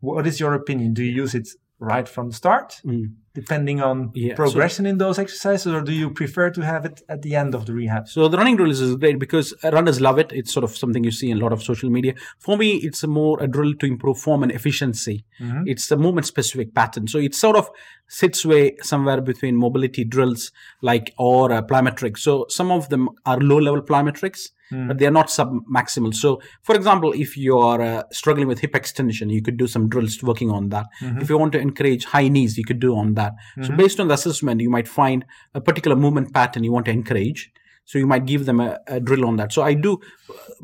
What 0.00 0.26
is 0.26 0.36
your 0.42 0.54
opinion? 0.54 0.94
Do 0.94 1.02
you 1.08 1.12
use 1.24 1.34
it 1.40 1.48
right 1.92 2.08
from 2.14 2.24
the 2.30 2.36
start, 2.42 2.68
Mm. 2.84 3.06
Depending 3.34 3.80
on 3.80 4.10
Yeah, 4.14 4.32
so- 4.32 4.36
progression 4.36 4.86
in 4.86 4.98
those 4.98 5.18
exercises, 5.18 5.72
or 5.72 5.80
do 5.82 5.92
you 5.92 6.10
prefer 6.10 6.50
to 6.50 6.60
have 6.64 6.84
it 6.84 7.02
at 7.08 7.22
the 7.22 7.34
end 7.34 7.54
of 7.54 7.66
the 7.66 7.72
rehab? 7.74 8.08
So 8.08 8.28
the 8.28 8.36
running 8.36 8.56
drill 8.56 8.70
is 8.70 8.94
great 8.96 9.18
because 9.18 9.54
runners 9.64 10.00
love 10.00 10.18
it. 10.18 10.30
It's 10.32 10.52
sort 10.52 10.64
of 10.64 10.76
something 10.76 11.02
you 11.04 11.10
see 11.10 11.30
in 11.30 11.38
a 11.38 11.40
lot 11.40 11.52
of 11.52 11.62
social 11.62 11.90
media. 11.90 12.14
For 12.38 12.56
me, 12.56 12.76
it's 12.76 13.02
a 13.02 13.08
more 13.08 13.42
a 13.42 13.48
drill 13.48 13.74
to 13.74 13.86
improve 13.86 14.18
form 14.18 14.42
and 14.44 14.52
efficiency. 14.52 15.24
Mm-hmm. 15.40 15.64
It's 15.66 15.90
a 15.90 15.96
movement 15.96 16.26
specific 16.26 16.74
pattern. 16.74 17.08
So 17.08 17.18
it 17.18 17.34
sort 17.34 17.56
of 17.56 17.68
sits 18.06 18.44
way 18.44 18.76
somewhere 18.82 19.20
between 19.20 19.56
mobility 19.56 20.04
drills 20.04 20.52
like 20.82 21.12
or 21.18 21.50
uh, 21.50 21.62
plyometrics. 21.62 22.18
So 22.18 22.46
some 22.48 22.70
of 22.70 22.88
them 22.88 23.08
are 23.26 23.38
low 23.38 23.58
level 23.58 23.82
plyometrics, 23.82 24.50
but 24.88 24.98
they 24.98 25.06
are 25.06 25.10
not 25.20 25.30
sub 25.30 25.50
maximal. 25.72 26.12
So 26.12 26.40
for 26.62 26.74
example, 26.74 27.12
if 27.12 27.36
you 27.36 27.58
are 27.58 27.80
uh, 27.80 28.02
struggling 28.10 28.48
with 28.48 28.58
hip 28.58 28.74
extension, 28.74 29.30
you 29.30 29.40
could 29.40 29.56
do 29.56 29.68
some 29.68 29.88
drills 29.88 30.20
working 30.22 30.50
on 30.50 30.68
that. 30.70 30.86
If 31.00 31.30
you 31.30 31.38
want 31.38 31.52
to 31.52 31.60
encourage 31.60 32.04
high 32.06 32.26
knees, 32.28 32.58
you 32.58 32.64
could 32.64 32.80
do 32.80 32.96
on 32.96 33.14
that. 33.14 33.23
So 33.56 33.62
mm-hmm. 33.62 33.76
based 33.76 34.00
on 34.00 34.08
the 34.08 34.14
assessment, 34.14 34.60
you 34.60 34.70
might 34.70 34.88
find 34.88 35.24
a 35.54 35.60
particular 35.60 35.96
movement 35.96 36.32
pattern 36.32 36.64
you 36.64 36.72
want 36.72 36.86
to 36.86 36.92
encourage. 36.92 37.50
So 37.86 37.98
you 37.98 38.06
might 38.06 38.24
give 38.24 38.46
them 38.46 38.60
a, 38.60 38.80
a 38.86 38.98
drill 38.98 39.26
on 39.26 39.36
that. 39.36 39.52
So 39.52 39.62
I 39.62 39.74
do, 39.74 40.00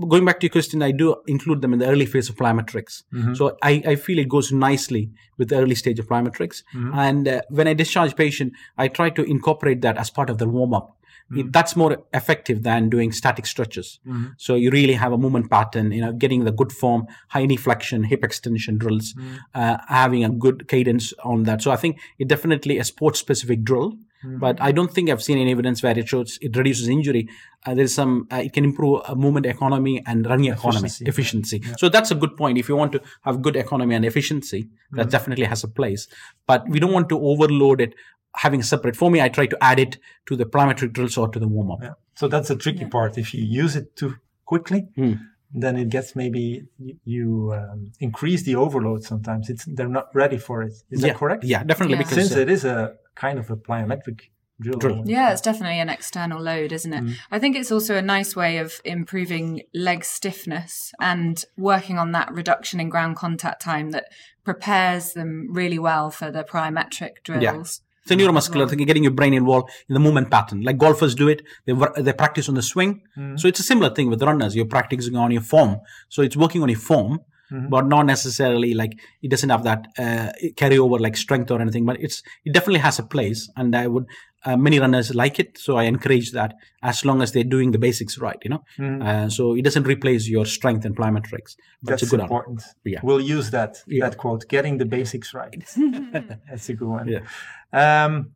going 0.09 0.25
back 0.25 0.41
to 0.41 0.47
your 0.47 0.53
question, 0.53 0.83
I 0.83 0.91
do 0.91 1.17
include 1.27 1.61
them 1.61 1.75
in 1.75 1.79
the 1.79 1.87
early 1.87 2.07
phase 2.07 2.31
of 2.31 2.37
plyometrics. 2.37 3.03
Mm-hmm. 3.13 3.35
So 3.35 3.59
I, 3.63 3.83
I 3.87 3.97
feel 3.97 4.19
it 4.19 4.29
goes 4.29 4.53
nicely 4.53 5.11
with 5.37 5.51
the 5.51 5.57
early 5.57 5.75
stage 5.75 5.99
of 5.99 6.09
plyometrics. 6.09 6.63
Mm-hmm. 6.75 6.99
And 6.99 7.29
uh, 7.29 7.43
when 7.51 7.69
I 7.69 7.75
discharge 7.75 8.17
patient, 8.17 8.55
I 8.79 8.89
try 8.89 9.11
to 9.11 9.23
incorporate 9.23 9.83
that 9.83 9.99
as 9.99 10.09
part 10.09 10.31
of 10.31 10.39
the 10.39 10.49
warm 10.49 10.73
up. 10.73 10.97
It, 11.39 11.53
that's 11.53 11.77
more 11.77 11.97
effective 12.13 12.63
than 12.65 12.89
doing 12.91 13.13
static 13.13 13.47
stretches. 13.47 14.01
So 14.37 14.55
you 14.57 14.71
really 14.71 14.95
have 14.95 15.13
a 15.13 15.19
movement 15.19 15.49
pattern, 15.51 15.93
you 15.93 16.01
know, 16.01 16.13
getting 16.13 16.45
the 16.45 16.51
good 16.53 16.73
form, 16.73 17.07
high 17.29 17.47
knee 17.47 17.57
flexion, 17.57 18.03
hip 18.05 18.25
extension 18.25 18.79
drills, 18.79 19.15
uh, 19.55 19.77
having 19.87 20.25
a 20.25 20.31
good 20.31 20.67
cadence 20.69 21.13
on 21.25 21.45
that. 21.45 21.63
So 21.63 21.71
I 21.71 21.77
think 21.77 21.99
it 22.19 22.27
definitely 22.29 22.79
a 22.79 22.85
sports 22.85 23.19
specific 23.21 23.63
drill. 23.63 23.95
But 24.23 24.61
I 24.61 24.71
don't 24.71 24.93
think 24.93 25.09
I've 25.09 25.23
seen 25.23 25.39
any 25.39 25.51
evidence 25.53 25.83
where 25.83 25.99
it 25.99 26.07
shows 26.07 26.39
it 26.43 26.55
reduces 26.55 26.89
injury. 26.89 27.27
Uh, 27.65 27.73
there 27.75 27.85
is 27.85 27.95
some, 27.95 28.27
uh, 28.31 28.37
it 28.45 28.53
can 28.53 28.65
improve 28.65 29.01
uh, 29.09 29.15
movement 29.15 29.47
economy 29.47 30.03
and 30.07 30.27
running 30.27 30.51
economy, 30.53 30.89
Efficiency, 30.89 31.59
efficiency. 31.61 31.79
So 31.79 31.89
that's 31.89 32.11
a 32.11 32.15
good 32.15 32.37
point. 32.37 32.59
If 32.59 32.69
you 32.69 32.77
want 32.77 32.93
to 32.93 33.01
have 33.23 33.41
good 33.41 33.57
economy 33.57 33.95
and 33.95 34.05
efficiency, 34.05 34.69
that 34.93 35.09
definitely 35.11 35.47
has 35.47 35.65
a 35.65 35.69
place. 35.69 36.07
But 36.47 36.69
we 36.69 36.79
don't 36.81 36.93
want 36.93 37.09
to 37.09 37.19
overload 37.19 37.81
it 37.81 37.95
having 38.37 38.63
separate. 38.63 38.97
For 38.97 39.11
me, 39.11 39.21
I 39.21 39.29
try 39.29 39.47
to 39.47 39.59
add 39.61 39.79
it 39.79 39.99
to 40.27 40.37
the 40.37 40.45
plyometric 40.45 40.93
drills 40.93 41.17
or 41.17 41.29
to 41.29 41.39
the 41.39 41.49
warm 41.49 41.71
up. 41.71 41.79
Yeah. 41.83 41.93
So 42.15 42.29
that's 42.29 42.49
the 42.49 42.57
tricky 42.57 42.85
part. 42.87 43.19
If 43.19 43.35
you 43.35 43.43
use 43.45 43.77
it 43.77 43.97
too 43.97 44.15
quickly, 44.45 44.89
Hmm. 44.95 45.15
then 45.53 45.77
it 45.77 45.89
gets 45.89 46.15
maybe 46.15 46.65
you 47.05 47.53
um, 47.55 47.93
increase 47.99 48.43
the 48.45 48.57
overload. 48.57 49.03
Sometimes 49.05 49.51
it's 49.51 49.65
they're 49.65 49.89
not 49.89 50.15
ready 50.15 50.39
for 50.39 50.63
it. 50.63 50.73
Is 50.91 51.01
yeah, 51.03 51.09
that 51.09 51.17
correct? 51.17 51.45
Yeah, 51.45 51.65
definitely. 51.65 51.97
Yeah. 51.97 52.03
Because 52.03 52.15
Since 52.29 52.37
uh, 52.37 52.41
it 52.41 52.49
is 52.51 52.65
a 52.65 52.95
kind 53.17 53.39
of 53.39 53.51
a 53.51 53.57
plyometric 53.57 54.21
drill. 54.61 54.79
Drill. 54.79 55.03
Yeah, 55.07 55.33
it's 55.33 55.41
definitely 55.41 55.81
an 55.81 55.89
external 55.89 56.41
load, 56.41 56.71
isn't 56.73 56.93
Mm. 56.93 57.11
it? 57.13 57.17
I 57.33 57.39
think 57.39 57.57
it's 57.57 57.73
also 57.73 57.97
a 57.97 58.03
nice 58.03 58.37
way 58.37 58.59
of 58.59 58.81
improving 58.85 59.63
leg 59.75 60.05
stiffness 60.05 60.93
and 61.01 61.43
working 61.57 61.99
on 61.99 62.13
that 62.13 62.33
reduction 62.33 62.79
in 62.79 62.89
ground 62.91 63.17
contact 63.17 63.61
time 63.63 63.91
that 63.91 64.05
prepares 64.45 65.15
them 65.15 65.49
really 65.51 65.79
well 65.79 66.11
for 66.11 66.31
the 66.31 66.45
plyometric 66.45 67.23
drills. 67.25 67.69
It's 67.69 67.81
a 68.11 68.17
neuromuscular 68.17 68.69
thing, 68.69 68.79
getting 68.79 69.03
your 69.03 69.13
brain 69.13 69.35
involved 69.35 69.71
in 69.89 69.95
the 69.95 70.01
movement 70.01 70.31
pattern. 70.31 70.63
Like 70.63 70.79
golfers 70.79 71.15
do 71.15 71.29
it, 71.29 71.43
they 71.67 71.75
they 71.99 72.13
practice 72.13 72.49
on 72.49 72.55
the 72.55 72.63
swing. 72.63 73.03
Mm. 73.17 73.39
So 73.39 73.49
it's 73.49 73.61
a 73.61 73.63
similar 73.63 73.91
thing 73.95 74.11
with 74.11 74.23
runners. 74.23 74.57
You're 74.57 74.67
practicing 74.67 75.17
on 75.17 75.31
your 75.31 75.43
form. 75.43 75.81
So 76.09 76.23
it's 76.23 76.37
working 76.37 76.63
on 76.63 76.69
your 76.69 76.79
form, 76.79 77.21
but 77.51 77.87
not 77.87 78.07
necessarily 78.07 78.75
like 78.75 78.93
it 79.23 79.31
doesn't 79.31 79.51
have 79.51 79.65
that 79.65 79.87
uh, 79.99 80.31
carry 80.57 80.79
over 80.79 80.99
like 80.99 81.17
strength 81.17 81.51
or 81.51 81.61
anything. 81.61 81.85
But 81.85 82.01
it's 82.01 82.23
it 82.45 82.53
definitely 82.53 82.81
has 82.81 82.99
a 82.99 83.03
place, 83.03 83.51
and 83.57 83.75
I 83.75 83.87
would 83.87 84.07
uh, 84.45 84.57
many 84.57 84.79
runners 84.79 85.15
like 85.15 85.39
it. 85.39 85.59
So 85.59 85.77
I 85.77 85.85
encourage 85.85 86.33
that 86.33 86.55
as 86.83 87.05
long 87.05 87.21
as 87.23 87.33
they're 87.33 87.45
doing 87.45 87.73
the 87.73 87.79
basics 87.79 88.19
right. 88.19 88.39
You 88.45 88.51
know, 88.51 88.63
uh, 89.05 89.29
so 89.29 89.55
it 89.55 89.63
doesn't 89.65 89.87
replace 89.87 90.29
your 90.29 90.47
strength 90.47 90.85
and 90.85 90.97
plyometrics. 90.97 91.57
But 91.83 91.91
That's 91.91 92.03
it's 92.05 92.13
a 92.13 92.17
good 92.17 92.21
one. 92.21 92.27
important. 92.31 92.63
Yeah. 92.85 93.01
We'll 93.03 93.21
use 93.21 93.51
that 93.51 93.83
Yeah. 93.87 94.05
that 94.09 94.17
quote, 94.19 94.47
getting 94.49 94.79
the 94.79 94.87
basics 94.87 95.35
right. 95.35 95.63
That's 96.49 96.69
a 96.69 96.75
good 96.75 96.89
one. 96.89 97.09
Yeah. 97.09 98.05
Um, 98.05 98.33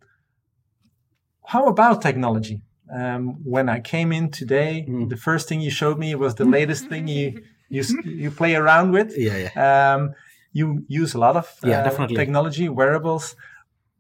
how 1.47 1.67
about 1.69 2.03
technology? 2.03 2.63
Um, 2.95 3.39
when 3.45 3.69
I 3.69 3.81
came 3.81 4.13
in 4.13 4.31
today, 4.31 4.85
Mm. 4.89 5.09
the 5.09 5.17
first 5.17 5.49
thing 5.49 5.61
you 5.61 5.71
showed 5.71 5.99
me 5.99 6.15
was 6.15 6.35
the 6.35 6.45
latest 6.45 6.89
thing 6.89 7.09
you 7.09 7.43
you 7.69 7.83
you 8.05 8.31
play 8.31 8.55
around 8.55 8.93
with. 8.93 9.17
Yeah, 9.17 9.37
yeah. 9.47 9.95
Um, 9.95 10.15
you 10.53 10.85
use 10.89 11.15
a 11.15 11.19
lot 11.19 11.37
of 11.37 11.47
Yeah, 11.63 11.81
uh, 11.81 11.85
definitely. 11.85 12.17
technology, 12.17 12.69
wearables. 12.69 13.37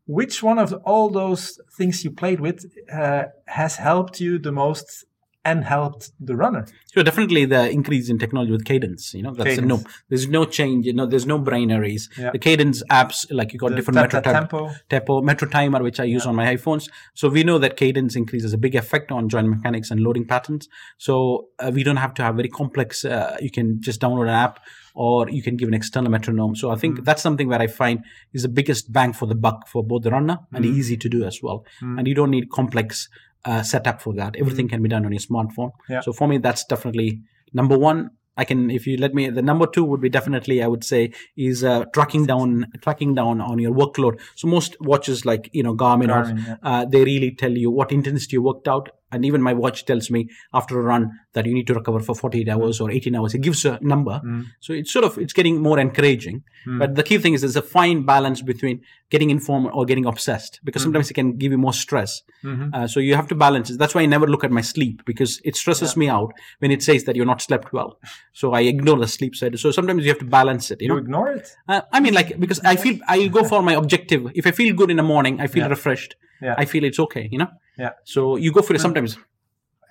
Which 0.07 0.43
one 0.43 0.59
of 0.59 0.73
all 0.85 1.09
those 1.11 1.59
things 1.77 2.05
you 2.05 2.11
played 2.11 2.41
with 2.41 2.67
uh, 2.93 3.25
has 3.47 3.77
helped 3.77 4.21
you 4.21 4.39
the 4.39 4.53
most 4.53 5.05
and 5.45 5.65
helped 5.65 6.11
the 6.21 6.37
runner? 6.37 6.67
So 6.95 7.03
definitely 7.03 7.45
the 7.45 7.69
increase 7.71 8.09
in 8.09 8.19
technology 8.19 8.53
with 8.53 8.65
cadence, 8.65 9.13
you 9.15 9.23
know, 9.23 9.35
that's 9.35 9.59
a 9.59 9.63
no. 9.63 9.83
There's 10.09 10.29
no 10.29 10.45
change, 10.45 10.87
you 10.87 10.93
know, 10.93 11.07
there's 11.07 11.27
no 11.27 11.39
brainaries. 11.39 12.03
Yeah. 12.17 12.31
The 12.31 12.39
cadence 12.39 12.83
apps, 12.91 13.27
like 13.31 13.53
you 13.53 13.59
got 13.59 13.71
The 13.71 13.77
different 13.77 13.97
metro 13.97 14.21
tempo. 14.21 14.71
tempo, 14.89 15.21
metro 15.23 15.49
timer, 15.49 15.83
which 15.83 15.99
I 16.01 16.05
use 16.05 16.25
on 16.27 16.35
my 16.37 16.55
iPhones. 16.55 16.89
So 17.15 17.29
we 17.29 17.43
know 17.45 17.59
that 17.59 17.77
cadence 17.77 18.15
increases 18.17 18.53
a 18.53 18.59
big 18.59 18.75
effect 18.75 19.11
on 19.13 19.29
joint 19.29 19.49
mechanics 19.49 19.91
and 19.91 20.01
loading 20.01 20.25
patterns. 20.27 20.69
So 20.99 21.49
uh, 21.59 21.71
we 21.75 21.83
don't 21.83 21.97
have 21.97 22.15
to 22.15 22.23
have 22.23 22.37
very 22.37 22.49
complex. 22.49 23.05
Uh, 23.05 23.37
you 23.41 23.51
can 23.51 23.81
just 23.81 24.01
download 24.01 24.23
an 24.25 24.29
app, 24.47 24.61
or 24.95 25.29
you 25.29 25.43
can 25.43 25.57
give 25.57 25.67
an 25.69 25.75
external 25.75 26.11
metronome. 26.11 26.55
So 26.55 26.71
I 26.71 26.77
think 26.77 27.01
Mm. 27.01 27.05
that's 27.05 27.23
something 27.23 27.49
where 27.49 27.61
I 27.61 27.67
find 27.67 28.05
is 28.33 28.43
the 28.43 28.49
biggest 28.49 28.93
bang 28.93 29.13
for 29.13 29.27
the 29.27 29.35
buck 29.35 29.67
for 29.69 29.83
both 29.83 30.03
the 30.05 30.11
runner 30.11 30.39
and 30.53 30.65
Mm. 30.65 30.77
easy 30.79 30.97
to 30.97 31.09
do 31.09 31.25
as 31.25 31.43
well. 31.43 31.65
And 31.81 32.07
you 32.07 32.15
don't 32.15 32.31
need 32.31 32.51
complex 32.51 33.09
uh, 33.45 33.63
setup 33.63 34.01
for 34.01 34.15
that. 34.15 34.37
Everything 34.37 34.69
can 34.69 34.83
be 34.83 34.89
done 34.89 35.05
on 35.05 35.13
your 35.13 35.21
smartphone. 35.21 35.73
Yeah. 35.89 36.01
So 36.01 36.13
for 36.13 36.29
me, 36.29 36.39
that's 36.39 36.65
definitely 36.65 37.21
number 37.53 37.79
one. 37.79 38.11
I 38.37 38.45
can, 38.45 38.69
if 38.69 38.85
you 38.87 38.97
let 38.97 39.15
me, 39.15 39.31
the 39.31 39.43
number 39.43 39.67
two 39.67 39.85
would 39.85 40.01
be 40.01 40.09
definitely, 40.09 40.61
I 40.61 40.67
would 40.67 40.83
say, 40.83 41.13
is 41.37 41.63
uh, 41.63 41.85
tracking 41.95 42.27
down, 42.27 42.67
tracking 42.81 43.15
down 43.15 43.41
on 43.41 43.61
your 43.61 43.73
workload. 43.73 44.21
So 44.35 44.49
most 44.49 44.77
watches 44.81 45.25
like 45.25 45.51
you 45.53 45.63
know 45.63 45.75
Garmin, 45.75 46.09
Garmin, 46.09 46.35
or 46.35 46.49
yeah. 46.49 46.57
uh, 46.63 46.85
they 46.85 47.05
really 47.05 47.31
tell 47.31 47.53
you 47.53 47.71
what 47.71 47.93
intensity 47.93 48.35
you 48.35 48.43
worked 48.43 48.67
out, 48.67 48.91
and 49.15 49.25
even 49.29 49.41
my 49.49 49.55
watch 49.65 49.85
tells 49.91 50.11
me 50.17 50.21
after 50.61 50.79
a 50.79 50.83
run 50.93 51.03
that 51.35 51.47
you 51.47 51.55
need 51.59 51.67
to 51.71 51.75
recover 51.81 52.01
for 52.09 52.15
48 52.15 52.49
hours 52.55 52.81
or 52.81 52.91
18 52.91 53.15
hours. 53.17 53.35
It 53.35 53.43
gives 53.49 53.65
a 53.65 53.79
number, 53.95 54.17
Mm. 54.25 54.45
so 54.67 54.73
it's 54.81 54.93
sort 54.97 55.05
of 55.09 55.17
it's 55.25 55.33
getting 55.41 55.57
more 55.69 55.79
encouraging. 55.87 56.43
But 56.83 56.95
the 56.99 57.03
key 57.09 57.19
thing 57.23 57.35
is 57.35 57.41
there's 57.43 57.57
a 57.57 57.69
fine 57.79 57.99
balance 58.15 58.41
between 58.53 58.77
getting 59.15 59.31
informed 59.31 59.69
or 59.75 59.85
getting 59.91 60.07
obsessed 60.13 60.61
because 60.65 60.83
sometimes 60.87 61.11
it 61.11 61.15
can 61.21 61.29
give 61.43 61.53
you 61.55 61.59
more 61.67 61.75
stress. 61.75 62.23
Mm-hmm. 62.43 62.69
Uh, 62.77 62.87
so 62.93 63.01
you 63.01 63.15
have 63.21 63.29
to 63.33 63.35
balance 63.35 63.67
it. 63.71 63.79
That's 63.79 63.95
why 63.95 64.03
I 64.07 64.07
never 64.07 64.27
look 64.27 64.45
at 64.49 64.51
my 64.59 64.63
sleep 64.63 65.03
because 65.11 65.41
it 65.45 65.57
stresses 65.57 65.93
me 66.03 66.09
out 66.09 66.33
when 66.61 66.71
it 66.77 66.83
says 66.89 67.05
that 67.05 67.15
you're 67.17 67.31
not 67.35 67.43
slept 67.49 67.69
well. 67.79 67.91
So 68.33 68.53
I 68.53 68.63
ignore 68.75 68.99
the 69.05 69.11
sleep 69.19 69.35
side. 69.41 69.59
So 69.65 69.71
sometimes 69.79 70.05
you 70.05 70.11
have 70.15 70.19
to 70.27 70.31
balance 70.41 70.71
it. 70.73 70.81
You 70.81 70.87
You 70.87 70.93
know, 70.95 71.03
ignore 71.07 71.29
it. 71.39 71.47
uh, 71.69 71.83
I 71.93 72.01
mean, 72.01 72.15
like 72.21 72.31
because 72.45 72.61
I 72.73 72.77
feel 72.85 72.97
I 73.09 73.27
go 73.39 73.45
for 73.53 73.61
my 73.71 73.75
objective. 73.83 74.23
If 74.35 74.47
I 74.47 74.53
feel 74.61 74.75
good 74.81 74.91
in 74.91 74.99
the 75.03 75.09
morning, 75.15 75.35
I 75.45 75.47
feel 75.55 75.65
Yeah. 75.65 75.75
refreshed. 75.77 76.17
Yeah. 76.47 76.55
I 76.63 76.65
feel 76.73 76.85
it's 76.85 76.99
okay. 77.07 77.29
You 77.31 77.39
know. 77.43 77.51
Yeah. 77.79 77.91
So 78.05 78.37
you 78.37 78.53
go 78.53 78.63
for 78.63 78.75
it 78.75 78.81
sometimes. 78.81 79.17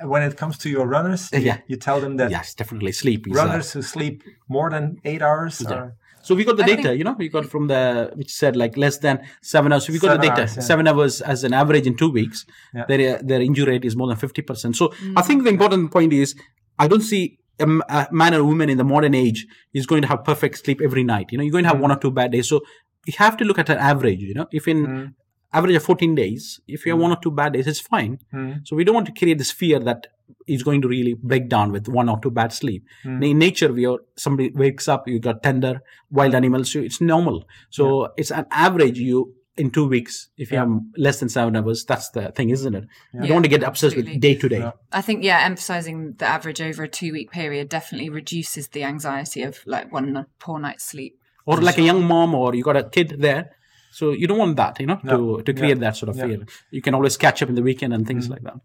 When 0.02 0.22
it 0.24 0.36
comes 0.38 0.58
to 0.60 0.70
your 0.70 0.86
runners, 0.88 1.30
you, 1.32 1.40
Yeah. 1.40 1.58
you 1.68 1.78
tell 1.78 2.00
them 2.02 2.18
that 2.18 2.30
Yes, 2.32 2.54
definitely 2.56 2.92
sleep 2.92 3.28
is. 3.28 3.38
uh, 3.38 3.42
runners 3.46 3.72
who 3.74 3.82
sleep 3.82 4.24
more 4.50 4.70
than 4.70 4.98
eight 5.06 5.22
hours 5.22 5.64
are 5.66 5.94
so 6.24 6.34
we 6.36 6.46
got 6.46 6.56
the 6.56 6.64
I 6.64 6.68
data, 6.68 6.84
think- 6.84 6.98
you 7.00 7.04
know, 7.04 7.16
we 7.20 7.28
got 7.28 7.46
from 7.46 7.68
the 7.68 8.10
which 8.16 8.32
said 8.32 8.56
like 8.56 8.78
less 8.78 8.98
than 9.00 9.20
seven 9.42 9.74
hours. 9.74 9.86
So 9.86 9.92
we 9.94 10.00
got 10.00 10.22
the 10.22 10.28
data, 10.30 10.42
hours, 10.44 10.56
yeah. 10.56 10.62
seven 10.64 10.88
hours 10.88 11.20
as 11.22 11.44
an 11.44 11.54
average 11.54 11.86
in 11.86 11.96
two 11.98 12.10
weeks. 12.10 12.46
Yeah. 12.74 12.86
Their 12.88 13.22
their 13.22 13.42
injury 13.42 13.74
rate 13.74 13.86
is 13.86 13.96
more 13.98 14.08
than 14.08 14.16
fifty 14.18 14.42
percent. 14.42 14.78
So 14.78 14.94
I 15.18 15.22
think 15.22 15.44
the 15.44 15.50
important 15.50 15.92
point 15.92 16.14
is 16.14 16.34
I 16.80 16.88
don't 16.88 17.02
see 17.02 17.38
a 17.60 17.68
man 18.12 18.34
or 18.34 18.44
woman 18.44 18.70
in 18.70 18.78
the 18.78 18.84
modern 18.94 19.14
age 19.14 19.46
is 19.74 19.86
going 19.86 20.02
to 20.02 20.08
have 20.08 20.24
perfect 20.24 20.58
sleep 20.64 20.80
every 20.82 21.04
night. 21.04 21.28
You 21.32 21.38
know, 21.38 21.44
you're 21.44 21.52
going 21.52 21.66
to 21.66 21.70
have 21.70 21.80
one 21.80 21.92
or 21.92 22.00
two 22.00 22.12
bad 22.12 22.32
days. 22.32 22.48
So 22.50 22.62
you 23.06 23.14
have 23.18 23.36
to 23.38 23.44
look 23.44 23.60
at 23.60 23.70
an 23.70 23.78
average. 23.78 24.22
You 24.22 24.34
know, 24.34 24.48
if 24.52 24.68
in 24.68 24.88
Mm. 24.88 25.14
Average 25.54 25.76
of 25.76 25.84
14 25.84 26.16
days, 26.16 26.60
if 26.68 26.86
you 26.86 26.92
have 26.92 27.02
one 27.02 27.12
or 27.12 27.18
two 27.22 27.32
bad 27.32 27.54
days, 27.54 27.68
it's 27.68 27.80
fine. 27.80 28.20
Mm. 28.34 28.68
So 28.68 28.76
we 28.76 28.84
don't 28.84 28.96
want 28.96 29.08
to 29.08 29.14
create 29.14 29.38
this 29.38 29.52
fear 29.52 29.80
that 29.80 30.08
is 30.48 30.64
going 30.64 30.82
to 30.82 30.88
really 30.88 31.14
break 31.14 31.48
down 31.50 31.72
with 31.72 31.88
one 31.88 32.10
or 32.10 32.20
two 32.20 32.32
bad 32.32 32.52
sleep. 32.52 32.84
Mm. 33.06 33.32
In 33.32 33.40
nature, 33.40 33.72
we 33.72 33.86
are 33.86 34.00
somebody 34.18 34.52
wakes 34.52 34.88
up, 34.88 35.08
you 35.08 35.20
got 35.20 35.44
tender 35.44 35.82
wild 36.10 36.36
animals, 36.36 36.72
so 36.72 36.80
it's 36.80 37.02
normal. 37.02 37.46
So 37.70 38.10
it's 38.18 38.32
an 38.32 38.46
average. 38.52 38.98
You 38.98 39.34
in 39.56 39.70
two 39.70 39.88
weeks, 39.88 40.30
if 40.36 40.52
you 40.52 40.56
Yeah. 40.56 40.62
have 40.62 40.80
less 40.98 41.20
than 41.20 41.30
seven 41.30 41.56
hours, 41.56 41.86
that's 41.86 42.10
the 42.10 42.32
thing, 42.32 42.50
isn't 42.50 42.74
it? 42.74 42.86
You 43.14 43.22
don't 43.22 43.34
want 43.34 43.46
to 43.46 43.50
get 43.50 43.62
obsessed 43.62 43.94
absolutely. 43.94 44.14
with 44.14 44.22
day 44.22 44.36
to 44.36 44.50
day. 44.50 44.72
I 44.92 45.02
think 45.02 45.24
yeah, 45.24 45.42
emphasizing 45.46 46.14
the 46.18 46.26
average 46.26 46.60
over 46.60 46.84
a 46.84 46.88
two 46.88 47.12
week 47.12 47.30
period 47.32 47.70
definitely 47.70 48.10
reduces 48.10 48.70
the 48.70 48.84
anxiety 48.84 49.44
of 49.44 49.60
like 49.66 49.94
one 49.94 50.26
poor 50.40 50.60
night's 50.60 50.86
sleep. 50.86 51.20
Or 51.46 51.58
like 51.58 51.78
a 51.78 51.82
young 51.84 52.04
mom, 52.06 52.34
or 52.34 52.56
you 52.56 52.64
got 52.64 52.78
a 52.78 52.84
kid 52.84 53.18
there. 53.20 53.52
So 54.00 54.04
you 54.22 54.28
don't 54.30 54.40
want 54.46 54.56
that, 54.62 54.74
you 54.82 54.88
know, 54.92 55.00
No. 55.04 55.12
to, 55.38 55.44
to 55.48 55.52
create 55.60 55.80
that 55.86 55.96
sort 56.02 56.10
of 56.12 56.16
Yeah. 56.18 56.26
fear. 56.28 56.40
You 56.76 56.82
can 56.86 56.94
always 56.98 57.16
catch 57.26 57.40
up 57.44 57.50
in 57.52 57.56
the 57.60 57.66
weekend 57.70 57.92
and 57.96 58.04
things 58.10 58.26
Mhm. 58.28 58.32
like 58.34 58.44
that. 58.50 58.58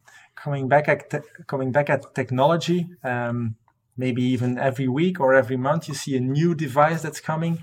coming 0.45 0.69
back 0.75 0.87
at 0.95 1.01
te- 1.11 1.29
coming 1.53 1.71
back 1.77 1.89
at 1.95 2.01
technology 2.21 2.81
um, 3.13 3.39
maybe 4.05 4.23
even 4.35 4.51
every 4.71 4.89
week 5.01 5.17
or 5.25 5.29
every 5.43 5.57
month 5.69 5.83
you 5.89 5.95
see 6.03 6.15
a 6.17 6.21
new 6.39 6.51
device 6.67 7.01
that's 7.05 7.21
coming 7.33 7.55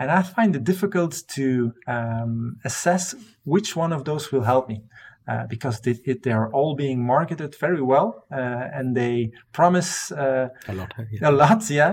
and 0.00 0.08
i 0.18 0.20
find 0.36 0.50
it 0.58 0.64
difficult 0.72 1.12
to 1.36 1.44
um, 1.94 2.32
assess 2.64 3.04
which 3.54 3.68
one 3.82 3.92
of 3.96 4.02
those 4.08 4.24
will 4.32 4.46
help 4.52 4.64
me 4.72 4.78
uh, 5.30 5.44
because 5.54 5.76
they, 5.84 5.94
it, 6.10 6.18
they 6.24 6.32
are 6.40 6.48
all 6.56 6.72
being 6.84 6.98
marketed 7.14 7.50
very 7.66 7.82
well 7.92 8.08
uh, 8.40 8.76
and 8.78 8.86
they 9.00 9.30
promise 9.58 9.90
uh, 10.24 10.48
A 10.72 10.74
lot. 10.80 10.90
Yeah. 11.12 11.30
a 11.30 11.32
lot 11.42 11.60
yeah 11.80 11.92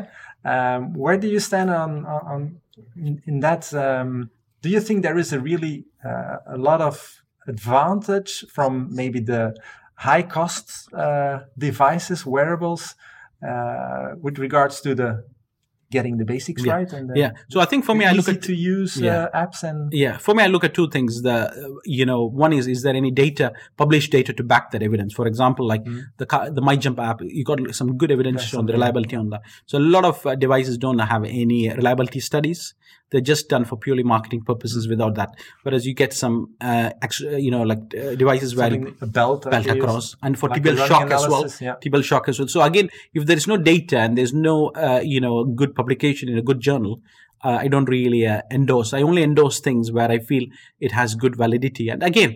um, 0.53 0.81
where 1.03 1.17
do 1.23 1.27
you 1.27 1.39
stand 1.49 1.69
on, 1.69 1.91
on, 2.13 2.21
on 2.33 2.41
in, 3.07 3.21
in 3.29 3.39
that 3.41 3.63
um, 3.73 4.29
do 4.65 4.69
you 4.75 4.81
think 4.87 4.97
there 5.07 5.19
is 5.23 5.29
a 5.33 5.39
really 5.49 5.75
uh, 6.09 6.37
a 6.55 6.57
lot 6.69 6.81
of 6.89 6.95
advantage 7.47 8.31
from 8.55 8.71
maybe 9.01 9.19
the 9.19 9.43
high 10.07 10.23
cost 10.37 10.65
uh, 10.93 11.35
devices 11.57 12.19
wearables 12.25 12.83
uh, 13.49 14.07
with 14.23 14.35
regards 14.39 14.81
to 14.81 14.95
the 15.01 15.09
getting 15.95 16.17
the 16.21 16.25
basics 16.33 16.61
Yeah. 16.65 16.75
right 16.77 16.91
and 16.97 17.05
Yeah. 17.23 17.31
So 17.53 17.57
I 17.63 17.65
think 17.71 17.81
for 17.89 17.95
me, 17.99 18.03
I 18.05 18.13
look 18.17 18.27
at 18.35 18.41
to 18.49 18.53
use 18.77 18.93
Yeah. 18.97 19.25
uh, 19.33 19.43
apps 19.45 19.59
and 19.69 19.79
Yeah, 20.03 20.17
for 20.25 20.33
me, 20.35 20.41
I 20.43 20.47
look 20.53 20.63
at 20.69 20.73
two 20.79 20.87
things. 20.95 21.11
The 21.27 21.37
you 21.97 22.05
know, 22.09 22.21
one 22.45 22.53
is 22.59 22.65
is 22.75 22.79
there 22.85 22.95
any 23.03 23.11
data, 23.25 23.47
published 23.83 24.09
data 24.17 24.31
to 24.39 24.43
back 24.53 24.65
that 24.71 24.81
evidence? 24.89 25.11
For 25.19 25.25
example, 25.31 25.63
like 25.73 25.83
Mhm. 25.85 26.01
the 26.21 26.25
the 26.57 26.63
MyJump 26.69 26.97
app, 27.09 27.17
you 27.37 27.43
got 27.51 27.59
some 27.81 27.89
good 28.01 28.11
evidence 28.17 28.41
Yes, 28.45 28.53
on 28.59 28.63
the 28.65 28.71
yeah. 28.73 28.77
reliability 28.79 29.15
on 29.23 29.27
that. 29.33 29.41
So 29.69 29.73
a 29.83 29.85
lot 29.95 30.05
of 30.11 30.15
uh, 30.25 30.35
devices 30.45 30.75
don't 30.85 30.99
have 31.13 31.23
any 31.43 31.61
reliability 31.81 32.21
studies. 32.31 32.59
They're 33.15 33.21
just 33.21 33.47
done 33.47 33.63
for 33.63 33.77
purely 33.77 34.03
marketing 34.03 34.41
purposes 34.41 34.89
without 34.89 35.15
that. 35.15 35.29
Whereas 35.63 35.87
you 35.87 35.93
get 35.93 36.11
some, 36.11 36.53
uh, 36.59 36.89
extra, 37.01 37.39
you 37.39 37.49
know, 37.49 37.61
like 37.61 37.79
uh, 37.97 38.15
devices 38.15 38.57
where 38.57 38.73
a 38.73 39.07
belt, 39.07 39.49
belt 39.49 39.65
you 39.65 39.75
use, 39.75 39.83
across. 39.83 40.15
And 40.21 40.37
for 40.37 40.49
like 40.49 40.61
tibial 40.61 40.85
shock 40.85 41.09
as 41.09 41.21
well. 41.21 41.35
analysis, 41.35 41.61
yeah. 41.61 41.75
tibial 41.81 42.03
shock 42.03 42.27
as 42.27 42.39
well. 42.39 42.49
So 42.49 42.61
again 42.61 42.89
if 43.13 43.25
there 43.25 43.37
is 43.37 43.47
no 43.47 43.55
data 43.55 43.99
and 43.99 44.17
there's 44.17 44.33
no 44.33 44.67
uh, 44.71 44.99
you 45.01 45.21
know 45.21 45.45
good 45.45 45.75
publication 45.75 46.27
in 46.27 46.37
a 46.37 46.41
good 46.41 46.59
journal 46.59 47.01
uh, 47.45 47.57
i 47.61 47.67
don't 47.69 47.89
really 47.89 48.27
uh, 48.27 48.41
endorse. 48.51 48.93
I 48.93 49.01
only 49.01 49.23
endorse 49.23 49.61
things 49.61 49.93
where 49.93 50.11
i 50.11 50.19
feel 50.19 50.43
it 50.79 50.91
has 50.91 51.15
good 51.15 51.37
validity. 51.37 51.89
And 51.89 52.03
again 52.03 52.35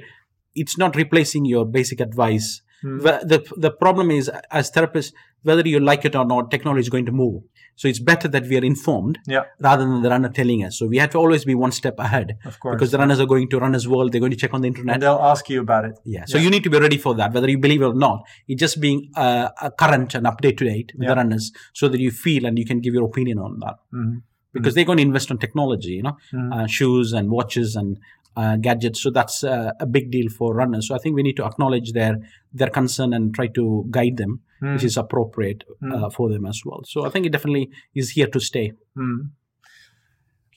it's 0.55 0.77
not 0.77 0.95
replacing 0.95 1.45
your 1.45 1.65
basic 1.65 1.99
advice. 1.99 2.61
Hmm. 2.81 2.99
the, 2.99 3.13
the 3.31 3.53
the 3.57 3.71
problem 3.71 4.09
is 4.09 4.31
as 4.51 4.71
therapists 4.71 5.11
whether 5.43 5.67
you 5.67 5.79
like 5.79 6.05
it 6.05 6.15
or 6.15 6.25
not 6.25 6.51
technology 6.51 6.81
is 6.81 6.89
going 6.89 7.05
to 7.05 7.11
move 7.11 7.41
so 7.75 7.87
it's 7.87 7.99
better 7.99 8.27
that 8.27 8.43
we 8.47 8.57
are 8.57 8.63
informed 8.63 9.17
yeah 9.27 9.43
rather 9.59 9.85
than 9.85 10.01
the 10.01 10.09
runner 10.09 10.29
telling 10.29 10.63
us 10.63 10.77
so 10.77 10.85
we 10.87 10.97
have 10.97 11.09
to 11.09 11.17
always 11.17 11.45
be 11.45 11.55
one 11.55 11.71
step 11.71 11.97
ahead 11.99 12.37
of 12.45 12.59
course 12.59 12.75
because 12.75 12.91
the 12.91 12.97
runners 12.97 13.19
are 13.19 13.25
going 13.25 13.47
to 13.49 13.59
runner's 13.59 13.87
world 13.87 14.11
they're 14.11 14.19
going 14.19 14.31
to 14.31 14.37
check 14.37 14.53
on 14.53 14.61
the 14.61 14.67
internet 14.67 14.95
and 14.95 15.03
they'll 15.03 15.25
ask 15.33 15.49
you 15.49 15.61
about 15.61 15.85
it 15.85 15.95
yeah. 16.05 16.25
So 16.25 16.37
you 16.37 16.49
need 16.49 16.63
to 16.63 16.69
be 16.69 16.79
ready 16.79 16.97
for 16.97 17.13
that, 17.15 17.33
whether 17.33 17.49
you 17.49 17.57
believe 17.57 17.81
it 17.81 17.85
or 17.85 17.93
not. 17.93 18.23
It's 18.47 18.59
just 18.59 18.79
being 18.81 19.09
uh, 19.15 19.49
uh, 19.61 19.69
current 19.71 20.15
and 20.15 20.25
up 20.27 20.41
to 20.41 20.51
date 20.51 20.91
with 20.93 21.03
Yeah. 21.03 21.09
the 21.09 21.15
runners, 21.15 21.51
so 21.73 21.87
that 21.87 21.99
you 21.99 22.11
feel 22.11 22.45
and 22.45 22.57
you 22.59 22.65
can 22.65 22.79
give 22.81 22.93
your 22.93 23.05
opinion 23.05 23.37
on 23.39 23.59
that. 23.59 23.75
Mhm. 23.93 24.21
Because 24.53 24.73
they're 24.75 24.85
going 24.85 24.97
to 24.97 25.03
invest 25.03 25.29
on 25.31 25.37
technology, 25.37 25.91
you 25.99 26.03
know, 26.03 26.17
Mhm. 26.33 26.53
uh, 26.55 26.67
shoes 26.67 27.13
and 27.13 27.29
watches 27.29 27.75
and 27.75 27.97
uh, 28.35 28.55
gadgets. 28.57 29.01
So 29.01 29.09
that's 29.09 29.43
uh, 29.43 29.71
a 29.79 29.85
big 29.85 30.11
deal 30.11 30.29
for 30.29 30.53
runners. 30.55 30.87
So 30.87 30.95
I 30.95 30.99
think 30.99 31.15
we 31.15 31.23
need 31.23 31.37
to 31.37 31.45
acknowledge 31.45 31.91
their 31.93 32.13
their 32.53 32.69
concern 32.69 33.13
and 33.13 33.33
try 33.33 33.47
to 33.59 33.85
guide 33.91 34.17
them, 34.17 34.41
which 34.61 34.81
Mm. 34.81 34.83
is 34.85 34.97
appropriate 34.97 35.63
uh, 35.81 35.85
Mm. 35.85 36.13
for 36.13 36.29
them 36.29 36.45
as 36.45 36.61
well. 36.65 36.81
So 36.85 37.05
I 37.05 37.09
think 37.09 37.25
it 37.25 37.31
definitely 37.31 37.69
is 37.93 38.11
here 38.11 38.27
to 38.27 38.39
stay. 38.39 38.73
Mm. 38.95 39.31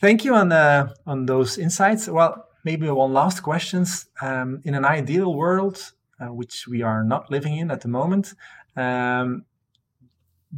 Thank 0.01 0.25
you 0.25 0.35
on 0.35 0.53
uh, 0.53 0.89
on 1.07 1.27
those 1.27 1.59
insights. 1.63 2.09
Well, 2.09 2.45
maybe 2.65 2.89
one 2.91 3.13
last 3.13 3.43
questions. 3.43 4.09
Um, 4.21 4.61
in 4.65 4.75
an 4.75 4.85
ideal 4.85 5.33
world, 5.35 5.93
uh, 6.21 6.33
which 6.35 6.67
we 6.69 6.83
are 6.83 7.05
not 7.05 7.31
living 7.31 7.57
in 7.59 7.71
at 7.71 7.81
the 7.81 7.89
moment, 7.89 8.35
um, 8.77 9.45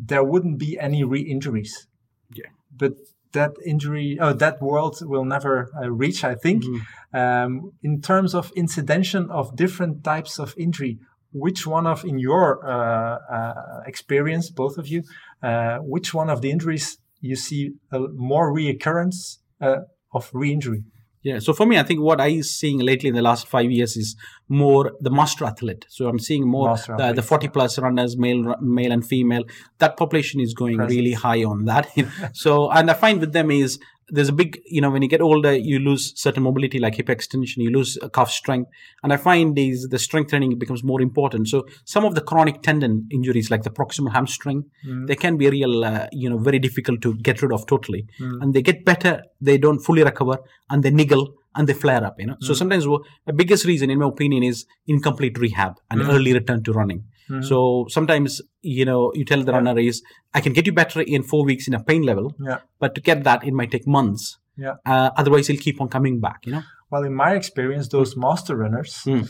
there 0.06 0.24
wouldn't 0.24 0.58
be 0.58 0.78
any 0.80 1.04
re-injuries. 1.04 1.88
Yeah. 2.34 2.50
But 2.70 2.92
that 3.32 3.52
injury, 3.66 4.18
oh, 4.20 4.32
that 4.32 4.60
world 4.62 4.96
will 5.02 5.24
never 5.24 5.68
uh, 5.82 5.90
reach. 5.90 6.24
I 6.24 6.34
think. 6.36 6.62
Mhm. 6.64 6.80
Um, 7.12 7.72
in 7.82 8.00
terms 8.00 8.34
of 8.34 8.50
incidentation 8.56 9.30
of 9.30 9.54
different 9.56 10.02
types 10.02 10.38
of 10.40 10.54
injury, 10.56 10.98
which 11.34 11.66
one 11.66 11.86
of, 11.86 12.04
in 12.04 12.18
your 12.18 12.64
uh, 12.64 13.18
uh, 13.30 13.80
experience, 13.86 14.50
both 14.50 14.78
of 14.78 14.86
you, 14.88 15.02
uh, 15.42 15.78
which 15.78 16.14
one 16.14 16.30
of 16.30 16.40
the 16.40 16.50
injuries 16.50 16.98
you 17.20 17.36
see 17.36 17.72
a 17.90 17.98
more 18.14 18.54
reoccurrence 18.54 19.38
uh, 19.60 19.80
of 20.12 20.30
re-injury? 20.32 20.84
Yeah. 21.24 21.38
So 21.38 21.54
for 21.54 21.64
me, 21.64 21.78
I 21.78 21.82
think 21.82 22.00
what 22.00 22.20
I 22.20 22.28
is 22.28 22.54
seeing 22.54 22.80
lately 22.80 23.08
in 23.08 23.14
the 23.14 23.22
last 23.22 23.48
five 23.48 23.70
years 23.70 23.96
is 23.96 24.14
more 24.46 24.92
the 25.00 25.10
master 25.10 25.46
athlete. 25.46 25.86
So 25.88 26.06
I'm 26.06 26.18
seeing 26.18 26.46
more 26.46 26.76
the, 26.76 27.14
the 27.14 27.22
40 27.22 27.48
plus 27.48 27.78
runners, 27.78 28.16
male, 28.18 28.54
male 28.60 28.92
and 28.92 29.04
female. 29.04 29.44
That 29.78 29.96
population 29.96 30.38
is 30.40 30.52
going 30.52 30.76
Presence. 30.76 30.94
really 30.94 31.14
high 31.14 31.42
on 31.42 31.64
that. 31.64 31.88
so 32.34 32.70
and 32.70 32.90
I 32.90 32.94
find 32.94 33.20
with 33.20 33.32
them 33.32 33.50
is 33.50 33.78
there's 34.08 34.28
a 34.28 34.32
big, 34.32 34.60
you 34.66 34.80
know, 34.80 34.90
when 34.90 35.02
you 35.02 35.08
get 35.08 35.20
older, 35.20 35.54
you 35.54 35.78
lose 35.78 36.12
certain 36.20 36.42
mobility 36.42 36.78
like 36.78 36.94
hip 36.96 37.08
extension, 37.08 37.62
you 37.62 37.70
lose 37.70 37.96
calf 38.12 38.30
strength, 38.30 38.70
and 39.02 39.12
I 39.12 39.16
find 39.16 39.56
these 39.56 39.88
the 39.88 39.98
strength 39.98 40.30
training 40.30 40.58
becomes 40.58 40.82
more 40.84 41.00
important. 41.00 41.48
So 41.48 41.66
some 41.84 42.04
of 42.04 42.14
the 42.14 42.20
chronic 42.20 42.62
tendon 42.62 43.08
injuries 43.10 43.50
like 43.50 43.62
the 43.62 43.70
proximal 43.70 44.12
hamstring, 44.12 44.64
Mm. 44.86 45.06
they 45.06 45.16
can 45.16 45.36
be 45.36 45.48
real, 45.48 45.84
uh, 45.84 46.06
you 46.12 46.28
know, 46.28 46.38
very 46.38 46.58
difficult 46.58 47.00
to 47.02 47.14
get 47.14 47.40
rid 47.42 47.52
of 47.52 47.66
totally 47.66 48.06
Mm. 48.20 48.42
and 48.42 48.54
they 48.54 48.62
get 48.62 48.84
better 48.84 49.22
they 49.40 49.56
don't 49.58 49.80
fully 49.80 50.02
recover 50.02 50.38
and 50.70 50.82
they 50.82 50.90
niggle 50.90 51.34
and 51.56 51.68
they 51.68 51.72
flare 51.74 52.02
up 52.04 52.16
you 52.18 52.26
know 52.26 52.36
so 52.40 52.52
Mm. 52.52 52.56
sometimes 52.56 52.86
wo- 52.88 53.02
the 53.26 53.32
biggest 53.32 53.64
reason 53.70 53.90
in 53.90 53.98
my 53.98 54.06
opinion 54.06 54.42
is 54.42 54.64
incomplete 54.86 55.36
rehab 55.38 55.74
and 55.90 56.00
Mm. 56.00 56.08
early 56.14 56.32
return 56.32 56.62
to 56.64 56.72
running 56.72 57.00
Mm. 57.30 57.42
so 57.50 57.86
sometimes 57.88 58.42
you 58.60 58.84
know 58.84 59.10
you 59.18 59.24
tell 59.24 59.42
the 59.42 59.52
Yeah. 59.52 59.58
runner 59.58 59.78
is 59.78 60.02
i 60.34 60.40
can 60.44 60.52
get 60.52 60.66
you 60.68 60.74
better 60.82 61.00
in 61.00 61.22
four 61.22 61.42
weeks 61.50 61.66
in 61.68 61.74
a 61.74 61.82
pain 61.90 62.02
level 62.10 62.26
Yeah. 62.48 62.58
but 62.78 62.94
to 62.96 63.00
get 63.00 63.24
that 63.28 63.44
it 63.48 63.54
might 63.60 63.70
take 63.70 63.86
months 63.98 64.24
Yeah. 64.64 64.74
uh, 64.92 65.08
otherwise 65.20 65.46
he'll 65.48 65.62
keep 65.68 65.80
on 65.80 65.88
coming 65.88 66.20
back 66.20 66.40
you 66.46 66.52
know 66.56 66.64
Well, 66.92 67.04
in 67.10 67.14
my 67.14 67.30
experience, 67.34 67.88
those 67.88 68.10
master 68.24 68.54
runners, 68.62 68.92
Mm. 69.12 69.24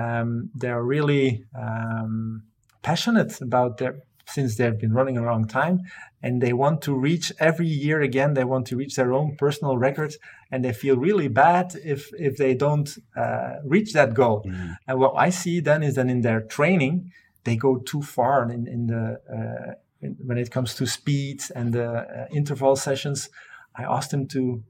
um, 0.00 0.50
they're 0.60 0.82
really 0.94 1.44
um, 1.66 2.42
passionate 2.82 3.32
about 3.48 3.76
their 3.78 3.94
since 4.28 4.56
they've 4.56 4.78
been 4.78 4.92
running 4.92 5.16
a 5.16 5.22
long 5.22 5.46
time, 5.46 5.80
and 6.22 6.42
they 6.42 6.52
want 6.52 6.82
to 6.82 6.94
reach 6.94 7.32
every 7.38 7.66
year 7.66 8.00
again. 8.00 8.34
They 8.34 8.44
want 8.44 8.66
to 8.68 8.76
reach 8.76 8.94
their 8.96 9.12
own 9.12 9.36
personal 9.36 9.78
records, 9.78 10.18
and 10.50 10.64
they 10.64 10.72
feel 10.72 10.96
really 10.96 11.28
bad 11.28 11.74
if 11.84 12.10
if 12.18 12.36
they 12.36 12.54
don't 12.54 12.88
uh, 13.16 13.54
reach 13.64 13.92
that 13.92 14.14
goal. 14.14 14.42
And 14.86 14.98
what 14.98 15.14
I 15.16 15.30
see 15.30 15.60
then 15.60 15.82
is 15.82 15.94
that 15.94 16.08
in 16.08 16.20
their 16.22 16.40
training, 16.40 17.12
they 17.44 17.56
go 17.56 17.78
too 17.78 18.02
far 18.02 18.50
in, 18.50 18.66
in 18.66 18.86
the 18.86 19.20
uh, 19.36 19.74
in, 20.00 20.16
when 20.26 20.38
it 20.38 20.50
comes 20.50 20.74
to 20.74 20.86
speed 20.86 21.42
and 21.54 21.72
the 21.72 21.88
uh, 21.88 22.26
interval 22.34 22.76
sessions. 22.76 23.30
I 23.74 23.84
asked 23.84 24.10
them 24.10 24.26
to 24.28 24.62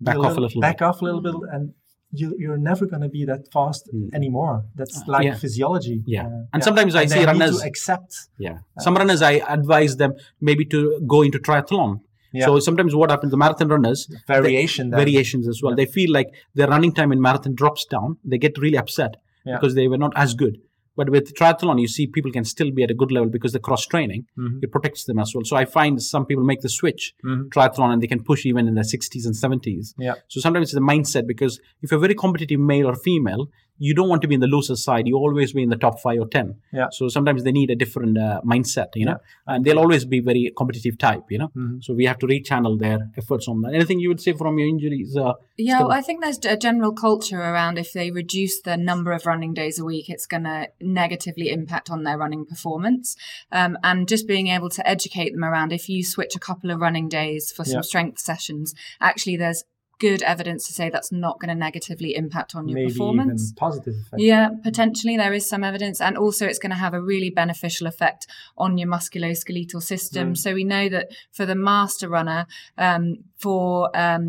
Back 0.00 0.16
be 0.16 0.20
off 0.20 0.36
a 0.36 0.40
little 0.40 0.60
back 0.60 0.82
off 0.82 1.00
a 1.00 1.04
little 1.04 1.22
bit, 1.22 1.34
and 1.52 1.74
you, 2.20 2.36
you're 2.38 2.58
never 2.70 2.84
going 2.92 3.02
to 3.02 3.08
be 3.08 3.24
that 3.24 3.42
fast 3.52 3.88
Mm. 3.94 4.08
anymore. 4.18 4.64
That's 4.78 4.96
like 5.06 5.24
yeah. 5.24 5.34
physiology. 5.44 6.02
Yeah. 6.06 6.26
Uh, 6.26 6.52
And 6.52 6.62
sometimes 6.68 6.94
I 6.94 7.02
And 7.02 7.10
see 7.10 7.14
they 7.14 7.20
need 7.26 7.32
runners- 7.32 7.60
to 7.60 7.66
accept. 7.72 8.10
yeah 8.46 8.56
some 8.86 8.94
runners 9.00 9.20
i 9.30 9.34
advise 9.56 9.92
them 10.02 10.12
maybe 10.48 10.64
to 10.74 10.78
go 11.14 11.18
into 11.26 11.38
triathlon 11.46 11.90
Yeah. 12.38 12.46
so 12.46 12.52
sometimes 12.68 12.92
what 13.00 13.08
happens 13.14 13.30
the 13.36 13.40
marathon 13.44 13.68
runners 13.74 14.00
variation. 14.34 14.84
then. 14.90 14.98
variations 15.02 15.44
as 15.52 15.56
well. 15.62 15.72
Yeah. 15.72 15.80
They 15.80 15.88
feel 15.98 16.10
like 16.18 16.28
their 16.58 16.68
running 16.74 16.92
time 16.98 17.10
in 17.14 17.20
marathon 17.28 17.54
drops 17.62 17.82
down. 17.94 18.08
They 18.30 18.38
get 18.46 18.54
really 18.64 18.78
upset 18.84 19.12
Yeah. 19.48 19.56
because 19.56 19.72
they 19.78 19.86
were 19.92 20.00
not 20.04 20.12
as 20.24 20.30
good. 20.42 20.54
But 20.96 21.08
with 21.10 21.34
triathlon, 21.34 21.80
you 21.80 21.88
see 21.88 22.06
people 22.06 22.30
can 22.32 22.44
still 22.44 22.70
be 22.70 22.82
at 22.82 22.90
a 22.90 22.94
good 22.94 23.10
level 23.10 23.30
because 23.30 23.52
the 23.52 23.58
cross 23.60 23.86
training 23.86 24.26
Mhm. 24.38 24.62
it 24.62 24.70
protects 24.70 25.04
them 25.04 25.18
as 25.18 25.32
well. 25.34 25.44
So 25.44 25.56
I 25.56 25.64
find 25.64 26.02
some 26.02 26.26
people 26.26 26.44
make 26.44 26.60
the 26.60 26.68
switch 26.68 27.14
Mhm. 27.24 27.48
triathlon 27.48 27.92
and 27.92 28.02
they 28.02 28.06
can 28.06 28.22
push 28.22 28.44
even 28.44 28.68
in 28.68 28.74
their 28.74 28.84
60s 28.84 29.24
and 29.26 29.34
70s. 29.34 29.94
Yeah. 29.98 30.14
So 30.28 30.40
sometimes 30.40 30.64
it's 30.68 30.74
the 30.74 30.80
mindset 30.80 31.26
because 31.26 31.60
if 31.82 31.90
you're 31.90 31.98
a 31.98 32.06
very 32.08 32.14
competitive 32.14 32.60
male 32.60 32.86
or 32.86 32.94
female, 32.94 33.48
you 33.78 33.94
don't 33.94 34.08
want 34.08 34.22
to 34.22 34.28
be 34.28 34.34
in 34.34 34.40
the 34.40 34.46
loser 34.46 34.76
side. 34.76 35.06
You 35.06 35.16
always 35.16 35.52
be 35.52 35.62
in 35.62 35.68
the 35.68 35.76
top 35.76 36.00
five 36.00 36.20
or 36.20 36.26
ten. 36.28 36.56
Yeah. 36.72 36.86
So 36.92 37.08
sometimes 37.08 37.42
they 37.42 37.52
need 37.52 37.70
a 37.70 37.74
different 37.74 38.16
uh, 38.18 38.40
mindset, 38.44 38.88
you 38.94 39.06
know, 39.06 39.18
yeah. 39.48 39.54
and 39.54 39.64
they'll 39.64 39.78
always 39.78 40.04
be 40.04 40.20
very 40.20 40.52
competitive 40.56 40.98
type, 40.98 41.24
you 41.30 41.38
know. 41.38 41.48
Mhm. 41.56 41.82
So 41.82 41.94
we 41.94 42.04
have 42.04 42.18
to 42.18 42.26
rechannel 42.26 42.78
their 42.78 43.10
efforts 43.16 43.48
on 43.48 43.62
that. 43.62 43.74
Anything 43.74 43.98
you 43.98 44.08
would 44.08 44.20
say 44.20 44.32
from 44.34 44.58
your 44.58 44.68
injuries? 44.68 45.16
Uh, 45.16 45.32
Yeah, 45.58 45.80
well, 45.80 45.92
I 45.92 46.00
think 46.00 46.22
there's 46.22 46.38
a 46.44 46.56
general 46.56 46.92
culture 46.92 47.40
around 47.40 47.78
if 47.78 47.92
they 47.92 48.10
reduce 48.10 48.60
the 48.62 48.76
number 48.76 49.12
of 49.12 49.26
running 49.26 49.52
days 49.54 49.78
a 49.78 49.84
week, 49.84 50.08
it's 50.08 50.26
going 50.26 50.44
to 50.44 50.68
negatively 50.80 51.50
impact 51.50 51.90
on 51.90 52.04
their 52.04 52.18
running 52.18 52.44
performance. 52.46 53.16
Um, 53.50 53.76
and 53.82 54.08
just 54.08 54.26
being 54.26 54.48
able 54.48 54.70
to 54.70 54.88
educate 54.88 55.32
them 55.32 55.44
around 55.44 55.72
if 55.72 55.88
you 55.88 56.04
switch 56.04 56.36
a 56.36 56.40
couple 56.40 56.70
of 56.70 56.80
running 56.80 57.08
days 57.08 57.52
for 57.52 57.64
some 57.64 57.76
Yeah. 57.78 57.80
strength 57.82 58.18
sessions, 58.20 58.74
actually, 59.00 59.36
there's 59.36 59.64
good 60.06 60.22
evidence 60.34 60.62
to 60.68 60.72
say 60.78 60.86
that's 60.90 61.12
not 61.24 61.34
going 61.40 61.52
to 61.54 61.58
negatively 61.68 62.10
impact 62.22 62.50
on 62.58 62.62
your 62.68 62.78
Maybe 62.78 62.92
performance. 62.92 63.42
even 63.42 63.56
positive 63.66 63.94
effect. 64.02 64.20
Yeah, 64.30 64.48
potentially 64.70 65.16
there 65.22 65.34
is 65.38 65.44
some 65.52 65.62
evidence, 65.70 66.00
and 66.06 66.14
also 66.24 66.42
it's 66.50 66.58
going 66.64 66.74
to 66.78 66.82
have 66.86 66.94
a 66.94 67.00
really 67.12 67.30
beneficial 67.42 67.86
effect 67.86 68.22
on 68.64 68.70
your 68.78 68.88
musculoskeletal 68.96 69.82
system. 69.92 70.26
Mm. 70.32 70.36
So 70.42 70.48
we 70.60 70.64
know 70.74 70.84
that 70.94 71.06
for 71.36 71.44
the 71.50 71.54
master 71.54 72.08
runner, 72.08 72.46
um, 72.88 73.04
for 73.44 73.90
um, 74.06 74.26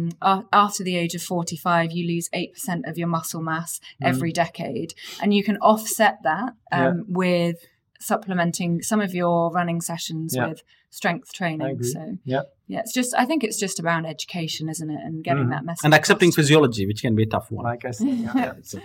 after 0.65 0.81
the 0.83 0.95
age 1.03 1.15
of 1.15 1.23
forty-five, 1.33 1.88
you 1.97 2.03
lose 2.13 2.27
eight 2.39 2.51
percent 2.53 2.81
of 2.89 2.97
your 3.01 3.09
muscle 3.17 3.41
mass 3.51 3.71
Mm. 4.01 4.07
every 4.12 4.31
decade, 4.43 4.91
and 5.21 5.33
you 5.33 5.43
can 5.43 5.57
offset 5.57 6.15
that 6.23 6.49
um, 6.71 7.05
with 7.21 7.57
supplementing 7.99 8.81
some 8.81 9.01
of 9.07 9.12
your 9.21 9.51
running 9.51 9.79
sessions 9.81 10.36
Yeah. 10.36 10.47
with 10.49 10.62
strength 10.99 11.29
training. 11.39 11.82
So 11.95 12.01
Yeah. 12.34 12.43
yeah, 12.73 12.82
it's 12.84 12.93
just 12.99 13.12
I 13.21 13.25
think 13.25 13.39
it's 13.47 13.60
just 13.65 13.77
around 13.84 14.03
education, 14.15 14.63
isn't 14.73 14.89
it, 14.95 15.01
and 15.08 15.23
getting 15.27 15.45
Mhm. 15.47 15.56
that 15.56 15.63
message 15.69 15.86
and 15.86 15.93
accepting 15.99 16.29
across. 16.29 16.39
physiology, 16.39 16.84
which 16.89 17.01
can 17.06 17.15
be 17.19 17.23
a 17.29 17.32
tough 17.36 17.47
one. 17.56 17.63
Like 17.71 17.84
I 17.89 17.91
said, 17.91 18.08
yeah, 18.25 18.34
yeah. 18.45 18.53
So 18.71 18.77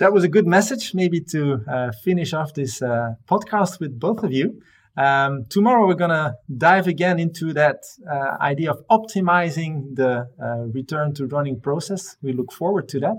that 0.00 0.10
was 0.16 0.22
a 0.24 0.28
good 0.36 0.46
message, 0.46 0.84
maybe 1.02 1.18
to 1.34 1.40
uh, 1.74 1.90
finish 2.06 2.30
off 2.38 2.50
this 2.60 2.74
uh, 2.82 3.14
podcast 3.32 3.72
with 3.82 3.92
both 4.06 4.20
of 4.26 4.32
you. 4.38 4.46
Um, 5.06 5.32
tomorrow 5.56 5.82
we're 5.88 6.02
gonna 6.06 6.26
dive 6.68 6.86
again 6.94 7.16
into 7.26 7.46
that 7.62 7.78
uh, 8.14 8.32
idea 8.52 8.68
of 8.74 8.78
optimizing 8.98 9.72
the 10.00 10.12
uh, 10.46 10.64
return 10.78 11.08
to 11.14 11.22
running 11.36 11.60
process. 11.68 12.02
We 12.22 12.32
look 12.40 12.50
forward 12.60 12.86
to 12.92 12.98
that. 13.06 13.18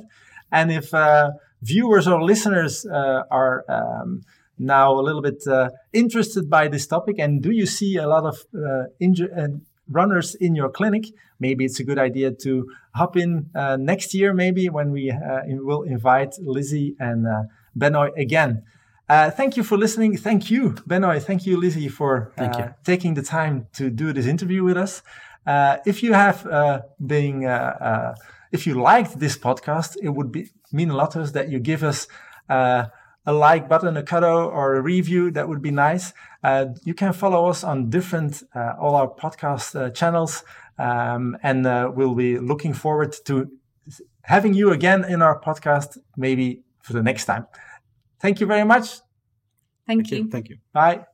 And 0.60 0.72
if 0.72 0.88
uh, 0.94 1.32
viewers 1.62 2.06
or 2.08 2.18
listeners 2.32 2.74
uh, 3.00 3.22
are 3.40 3.56
um, 3.78 4.10
now 4.58 4.94
a 4.94 5.02
little 5.02 5.22
bit 5.22 5.46
uh, 5.48 5.70
interested 5.94 6.50
by 6.50 6.68
this 6.68 6.88
topic, 6.88 7.20
and 7.20 7.42
do 7.42 7.52
you 7.52 7.66
see 7.66 7.98
a 7.98 8.08
lot 8.08 8.26
of 8.26 8.46
uh, 8.54 8.86
inju- 9.02 9.32
uh, 9.38 9.58
runners 9.90 10.36
in 10.36 10.56
your 10.56 10.70
clinic? 10.70 11.06
Maybe 11.40 11.66
it's 11.66 11.80
a 11.80 11.84
good 11.84 12.00
idea 12.00 12.32
to 12.32 12.70
hop 12.96 13.16
in 13.16 13.50
uh, 13.56 13.78
next 13.78 14.14
year, 14.14 14.34
maybe 14.34 14.70
when 14.70 14.92
we 14.92 15.12
uh, 15.12 15.42
will 15.48 15.84
invite 15.84 16.36
Lizzie 16.40 16.96
and 17.00 17.28
uh, 17.28 17.44
Benoy 17.76 18.10
again. 18.18 18.64
Uh, 19.10 19.30
thank 19.30 19.56
you 19.56 19.64
for 19.64 19.78
listening. 19.78 20.18
Thank 20.18 20.52
you, 20.52 20.76
Benoy. 20.86 21.20
Thank 21.20 21.46
you, 21.46 21.58
Lizzie, 21.58 21.88
for 21.88 22.34
you. 22.38 22.74
taking 22.84 23.14
the 23.14 23.22
time 23.22 23.68
to 23.74 23.90
do 23.90 24.12
this 24.12 24.26
interview 24.26 24.64
with 24.64 24.78
us. 24.78 25.02
Uh, 25.46 25.78
if 25.86 26.04
you 26.04 26.12
have 26.12 26.46
uh, 26.46 26.82
been, 27.06 27.46
uh, 27.46 27.78
uh, 27.80 28.16
if 28.52 28.68
you 28.68 28.74
liked 28.82 29.18
this 29.18 29.38
podcast, 29.38 29.96
it 30.02 30.10
would 30.10 30.32
be 30.32 30.50
mean 30.74 30.90
a 30.90 30.96
lot 30.96 31.12
to 31.12 31.22
us 31.22 31.32
that 31.32 31.48
you 31.50 31.60
give 31.60 31.84
us 31.84 32.08
uh, 32.50 32.88
a 33.28 33.34
like 33.34 33.68
button, 33.70 33.96
a 33.98 34.04
cuddle, 34.04 34.48
or 34.48 34.76
a 34.76 34.82
review. 34.82 35.30
That 35.32 35.48
would 35.48 35.62
be 35.62 35.70
nice. 35.70 36.14
Uh, 36.44 36.68
you 36.84 36.94
can 36.94 37.14
follow 37.14 37.48
us 37.48 37.64
on 37.64 37.90
different 37.90 38.42
uh, 38.56 38.74
all 38.80 38.96
our 38.96 39.08
podcast 39.10 39.76
uh, 39.76 39.90
channels, 39.92 40.44
um, 40.80 41.38
and 41.44 41.68
uh, 41.68 41.92
we'll 41.94 42.16
be 42.16 42.40
looking 42.40 42.74
forward 42.74 43.14
to 43.26 43.52
having 44.22 44.54
you 44.54 44.72
again 44.72 45.06
in 45.06 45.22
our 45.22 45.40
podcast, 45.40 45.98
maybe 46.16 46.64
for 46.82 46.94
the 46.94 47.04
next 47.04 47.26
time. 47.26 47.46
Thank 48.20 48.40
you 48.40 48.48
very 48.48 48.66
much. 48.66 49.02
Thank 49.86 50.08
Thank 50.08 50.12
you. 50.12 50.18
you. 50.18 50.30
Thank 50.30 50.50
you. 50.50 50.58
Bye. 50.74 51.06